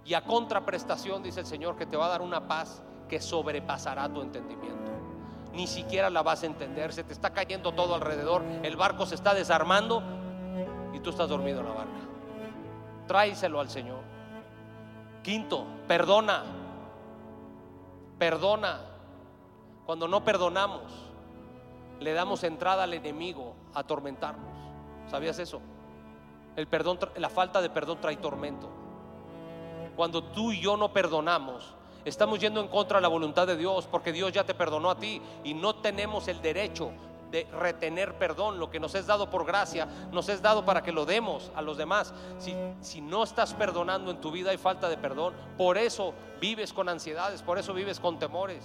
[0.06, 4.12] Y a contraprestación, dice el Señor, que te va a dar una paz que sobrepasará
[4.12, 4.92] tu entendimiento.
[5.54, 9.16] Ni siquiera la vas a entender, se te está cayendo todo alrededor, el barco se
[9.16, 10.04] está desarmando
[10.94, 11.92] y tú estás dormido en la barca.
[13.08, 14.15] Tráiselo al Señor.
[15.26, 16.44] Quinto, perdona.
[18.20, 18.80] Perdona.
[19.88, 20.84] Cuando no perdonamos,
[22.00, 24.56] le damos entrada al enemigo a atormentarnos.
[25.10, 25.62] ¿Sabías eso?
[26.56, 28.70] El perdón, la falta de perdón trae tormento.
[29.96, 31.74] Cuando tú y yo no perdonamos,
[32.06, 35.00] estamos yendo en contra de la voluntad de Dios, porque Dios ya te perdonó a
[35.00, 36.92] ti y no tenemos el derecho
[37.32, 38.60] de retener perdón.
[38.60, 41.62] Lo que nos es dado por gracia, nos es dado para que lo demos a
[41.62, 42.14] los demás.
[42.40, 45.34] Si, si no estás perdonando en tu vida hay falta de perdón.
[45.58, 48.64] Por eso vives con ansiedades, por eso vives con temores.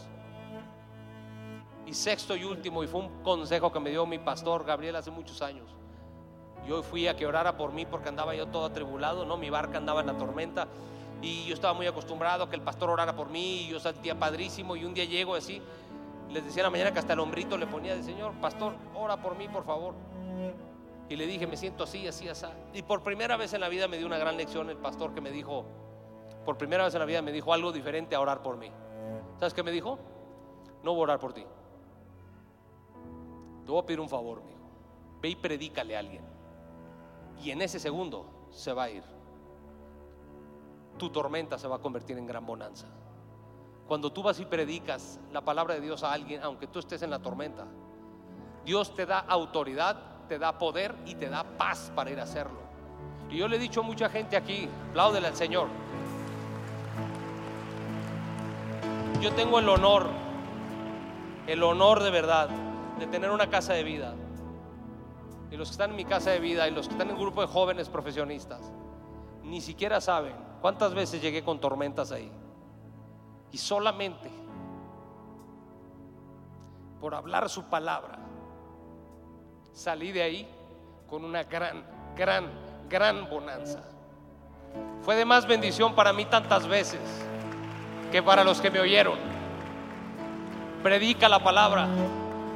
[1.87, 5.11] Y sexto y último, y fue un consejo que me dio mi pastor Gabriel hace
[5.11, 5.69] muchos años.
[6.67, 9.37] Yo fui a que orara por mí porque andaba yo todo atribulado, ¿no?
[9.37, 10.69] Mi barca andaba en la tormenta
[11.23, 14.19] y yo estaba muy acostumbrado a que el pastor orara por mí y yo sentía
[14.19, 15.61] padrísimo y un día llego así,
[16.31, 19.37] les decía la mañana que hasta el hombrito le ponía de Señor, pastor, ora por
[19.37, 19.95] mí, por favor.
[21.09, 22.47] Y le dije, me siento así, así, así.
[22.73, 25.21] Y por primera vez en la vida me dio una gran lección el pastor que
[25.21, 25.65] me dijo,
[26.45, 28.71] por primera vez en la vida me dijo algo diferente a orar por mí.
[29.39, 29.99] ¿Sabes qué me dijo?
[30.85, 31.45] No voy a orar por ti.
[33.65, 34.61] Te voy a pedir un favor, hijo.
[35.21, 36.25] Ve y predícale a alguien.
[37.43, 39.03] Y en ese segundo se va a ir.
[40.97, 42.87] Tu tormenta se va a convertir en gran bonanza.
[43.91, 47.11] Cuando tú vas y predicas la palabra de Dios a alguien, aunque tú estés en
[47.11, 47.67] la tormenta,
[48.65, 49.97] Dios te da autoridad,
[50.29, 52.61] te da poder y te da paz para ir a hacerlo.
[53.29, 55.67] Y yo le he dicho a mucha gente aquí, apláudele al Señor.
[59.21, 60.07] Yo tengo el honor,
[61.49, 62.49] el honor de verdad
[62.97, 64.15] de tener una casa de vida.
[65.51, 67.23] Y los que están en mi casa de vida y los que están en un
[67.23, 68.71] grupo de jóvenes profesionistas,
[69.43, 72.31] ni siquiera saben cuántas veces llegué con tormentas ahí.
[73.53, 74.31] Y solamente
[77.01, 78.19] por hablar su palabra,
[79.73, 80.49] salí de ahí
[81.09, 81.85] con una gran,
[82.17, 82.51] gran,
[82.89, 83.83] gran bonanza.
[85.03, 87.01] Fue de más bendición para mí tantas veces
[88.13, 89.19] que para los que me oyeron.
[90.83, 91.89] Predica la palabra.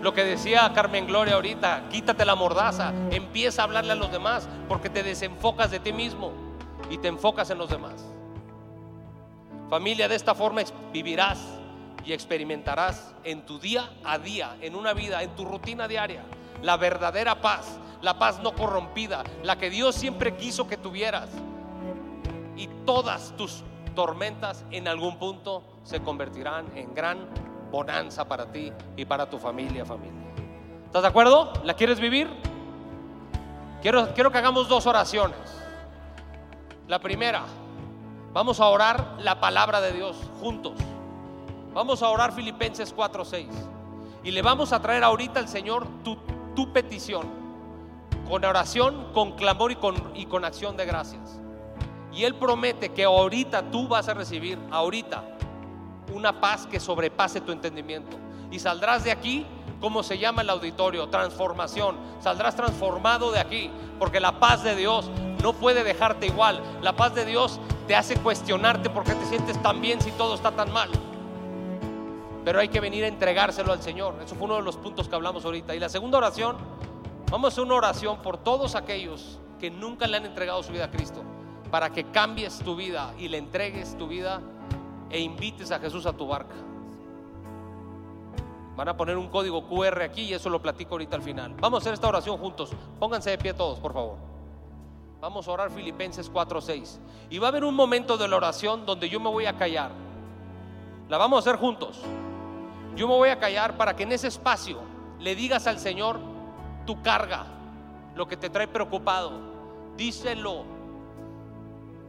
[0.03, 4.49] Lo que decía Carmen Gloria ahorita, quítate la mordaza, empieza a hablarle a los demás
[4.69, 6.33] porque te desenfocas de ti mismo
[6.91, 8.05] y te enfocas en los demás.
[9.69, 10.63] Familia, de esta forma
[10.93, 11.39] vivirás
[12.05, 16.23] y experimentarás en tu día a día, en una vida, en tu rutina diaria,
[16.63, 21.31] la verdadera paz, la paz no corrompida, la que Dios siempre quiso que tuvieras.
[22.57, 27.27] Y todas tus tormentas en algún punto se convertirán en gran
[27.71, 30.23] bonanza para ti y para tu familia, familia.
[30.87, 31.53] ¿Estás de acuerdo?
[31.65, 32.29] ¿La quieres vivir?
[33.83, 35.39] Quiero, quiero que hagamos dos oraciones.
[36.87, 37.43] La primera,
[38.35, 40.73] Vamos a orar la palabra de Dios juntos.
[41.73, 43.47] Vamos a orar Filipenses 4:6.
[44.25, 46.17] Y le vamos a traer ahorita al Señor tu,
[46.57, 47.29] tu petición.
[48.29, 51.41] Con oración, con clamor y con, y con acción de gracias.
[52.13, 55.23] Y Él promete que ahorita tú vas a recibir, ahorita,
[56.13, 58.17] una paz que sobrepase tu entendimiento.
[58.51, 59.47] Y saldrás de aquí,
[59.85, 61.97] como se llama el auditorio, transformación.
[62.19, 65.11] Saldrás transformado de aquí, porque la paz de Dios
[65.43, 66.63] no puede dejarte igual.
[66.81, 70.37] La paz de Dios te hace cuestionarte por qué te sientes tan bien si todo
[70.37, 70.89] está tan mal.
[72.47, 74.15] Pero hay que venir a entregárselo al Señor.
[74.25, 75.75] Eso fue uno de los puntos que hablamos ahorita.
[75.75, 76.57] Y la segunda oración,
[77.31, 80.87] vamos a hacer una oración por todos aquellos que nunca le han entregado su vida
[80.87, 81.23] a Cristo,
[81.71, 84.41] para que cambies tu vida y le entregues tu vida
[85.11, 86.55] e invites a Jesús a tu barca.
[88.77, 91.55] Van a poner un código QR aquí y eso lo platico ahorita al final.
[91.61, 92.71] Vamos a hacer esta oración juntos.
[92.99, 94.19] Pónganse de pie todos, por favor.
[95.21, 96.99] Vamos a orar Filipenses 4:6.
[97.31, 99.93] Y va a haber un momento de la oración donde yo me voy a callar.
[101.09, 102.01] La vamos a hacer juntos.
[102.97, 104.81] Yo me voy a callar para que en ese espacio
[105.21, 106.19] le digas al Señor
[106.85, 107.47] tu carga,
[108.15, 109.33] lo que te trae preocupado.
[109.97, 110.65] Díselo.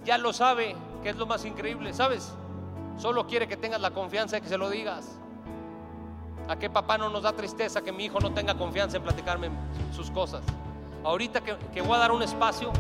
[0.04, 2.34] Ya lo sabe, que es lo más increíble, ¿sabes?
[2.98, 5.20] Solo quiere que tengas la confianza de que se lo digas.
[6.48, 9.50] ¿A qué papá no nos da tristeza que mi hijo no tenga confianza en platicarme
[9.96, 10.44] sus cosas?
[11.04, 12.72] Ahorita que, que voy a dar un espacio,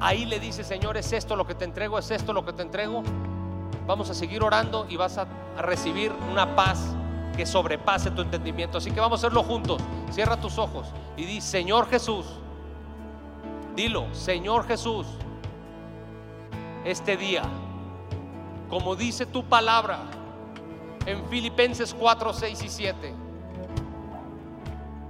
[0.00, 2.62] ahí le dice, Señor, es esto lo que te entrego, es esto lo que te
[2.62, 3.02] entrego.
[3.86, 5.26] Vamos a seguir orando y vas a,
[5.58, 6.94] recibir una paz
[7.34, 8.78] que sobrepase tu entendimiento.
[8.78, 9.80] Así que vamos a hacerlo juntos.
[10.10, 12.26] Cierra tus ojos y di, Señor Jesús,
[13.74, 15.06] Dilo, Señor Jesús,
[16.84, 17.42] este día,
[18.68, 20.00] como dice tu palabra
[21.06, 23.14] en Filipenses 4, 6 y 7,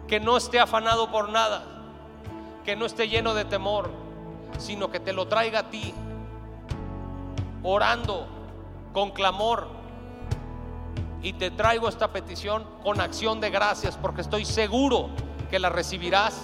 [0.06, 1.64] que no esté afanado por nada,
[2.64, 3.90] que no esté lleno de temor,
[4.58, 5.92] sino que te lo traiga a ti,
[7.62, 8.26] orando
[8.92, 9.68] con clamor.
[11.22, 15.08] Y te traigo esta petición con acción de gracias, porque estoy seguro
[15.50, 16.42] que la recibirás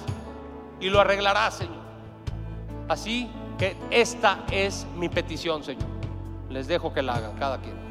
[0.81, 1.83] y lo arreglarás, Señor.
[2.89, 5.87] Así que esta es mi petición, Señor.
[6.49, 7.82] Les dejo que la hagan cada quien.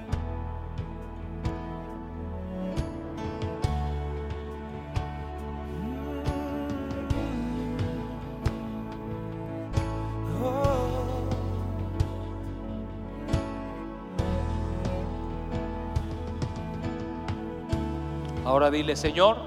[18.61, 19.37] Ahora dile, Señor,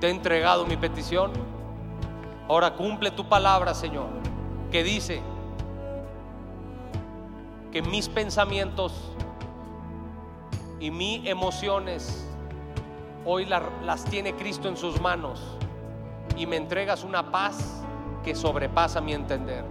[0.00, 1.32] te he entregado mi petición.
[2.46, 4.08] Ahora cumple tu palabra, Señor,
[4.70, 5.22] que dice
[7.72, 8.92] que mis pensamientos
[10.78, 12.28] y mis emociones
[13.24, 15.40] hoy la- las tiene Cristo en sus manos
[16.36, 17.82] y me entregas una paz
[18.22, 19.64] que sobrepasa mi entender.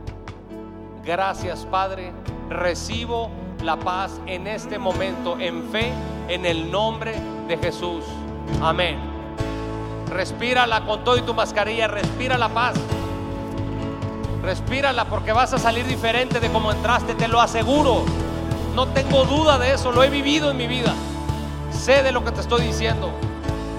[1.03, 2.11] Gracias, Padre.
[2.49, 3.29] Recibo
[3.63, 5.93] la paz en este momento en fe
[6.27, 7.15] en el nombre
[7.47, 8.03] de Jesús.
[8.61, 8.99] Amén.
[10.09, 12.75] Respírala con todo y tu mascarilla, respira la paz.
[14.43, 18.03] Respírala porque vas a salir diferente de como entraste, te lo aseguro.
[18.75, 20.93] No tengo duda de eso, lo he vivido en mi vida.
[21.71, 23.09] Sé de lo que te estoy diciendo.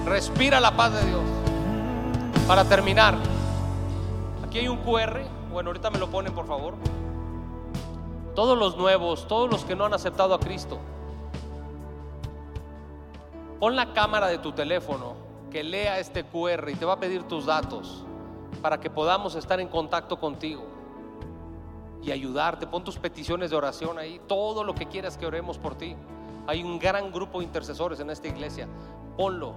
[0.05, 1.21] Respira la paz de Dios.
[2.47, 3.15] Para terminar,
[4.45, 5.21] aquí hay un QR.
[5.51, 6.75] Bueno, ahorita me lo ponen, por favor.
[8.35, 10.79] Todos los nuevos, todos los que no han aceptado a Cristo,
[13.59, 15.15] pon la cámara de tu teléfono
[15.51, 18.03] que lea este QR y te va a pedir tus datos
[18.61, 20.65] para que podamos estar en contacto contigo
[22.03, 22.67] y ayudarte.
[22.67, 25.95] Pon tus peticiones de oración ahí, todo lo que quieras que oremos por ti.
[26.47, 28.67] Hay un gran grupo de intercesores en esta iglesia.
[29.17, 29.55] Ponlo.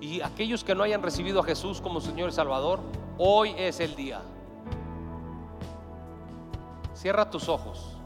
[0.00, 2.80] Y aquellos que no hayan recibido a Jesús como Señor y Salvador,
[3.18, 4.20] hoy es el día.
[6.94, 7.96] Cierra tus ojos.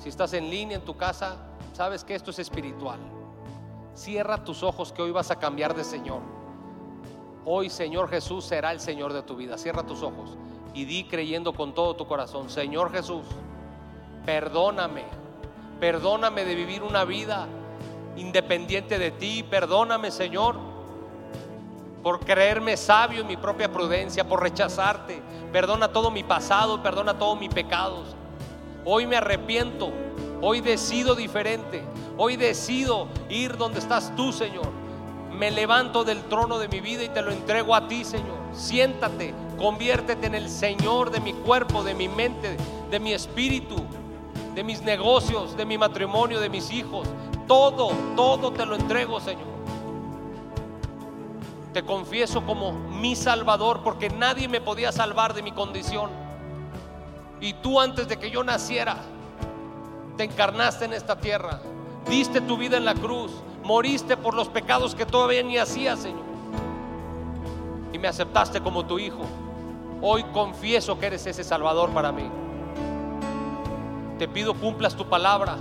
[0.00, 1.36] Si estás en línea en tu casa,
[1.72, 2.98] sabes que esto es espiritual.
[3.96, 6.20] Cierra tus ojos que hoy vas a cambiar de Señor.
[7.46, 9.56] Hoy Señor Jesús será el Señor de tu vida.
[9.56, 10.36] Cierra tus ojos
[10.74, 13.24] y di creyendo con todo tu corazón, Señor Jesús,
[14.26, 15.04] perdóname.
[15.80, 17.48] Perdóname de vivir una vida
[18.16, 19.42] independiente de ti.
[19.48, 20.56] Perdóname, Señor,
[22.02, 25.22] por creerme sabio en mi propia prudencia, por rechazarte.
[25.52, 28.14] Perdona todo mi pasado, perdona todos mis pecados.
[28.84, 29.90] Hoy me arrepiento,
[30.42, 31.82] hoy decido diferente,
[32.16, 34.70] hoy decido ir donde estás tú, Señor.
[35.32, 38.38] Me levanto del trono de mi vida y te lo entrego a ti, Señor.
[38.54, 42.56] Siéntate, conviértete en el Señor de mi cuerpo, de mi mente,
[42.90, 43.76] de mi espíritu,
[44.54, 47.06] de mis negocios, de mi matrimonio, de mis hijos.
[47.46, 49.56] Todo, todo te lo entrego, Señor.
[51.74, 56.10] Te confieso como mi Salvador porque nadie me podía salvar de mi condición.
[57.38, 58.96] Y tú antes de que yo naciera,
[60.16, 61.60] te encarnaste en esta tierra,
[62.08, 63.32] diste tu vida en la cruz,
[63.62, 66.24] moriste por los pecados que todavía ni hacías, Señor.
[67.92, 69.22] Y me aceptaste como tu hijo.
[70.02, 72.28] Hoy confieso que eres ese Salvador para mí.
[74.18, 75.56] Te pido cumplas tu palabra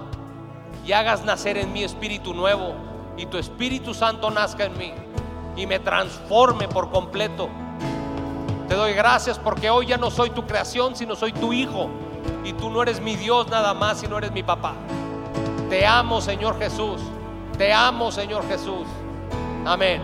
[0.85, 2.73] y hagas nacer en mí espíritu nuevo
[3.17, 4.93] y tu Espíritu Santo nazca en mí
[5.55, 7.49] y me transforme por completo.
[8.67, 11.89] Te doy gracias porque hoy ya no soy tu creación, sino soy tu hijo.
[12.43, 14.73] Y tú no eres mi Dios nada más, sino eres mi papá.
[15.69, 17.01] Te amo, Señor Jesús.
[17.57, 18.87] Te amo, Señor Jesús.
[19.65, 20.01] Amén.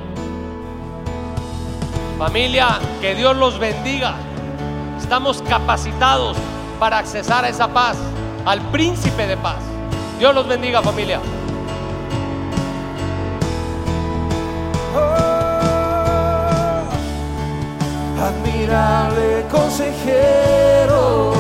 [2.18, 4.16] Familia, que Dios los bendiga.
[5.00, 6.38] Estamos capacitados
[6.80, 7.98] para accesar a esa paz,
[8.46, 9.60] al príncipe de paz.
[10.20, 11.20] Dios los bendiga, familia.
[18.22, 21.31] admirable consejero.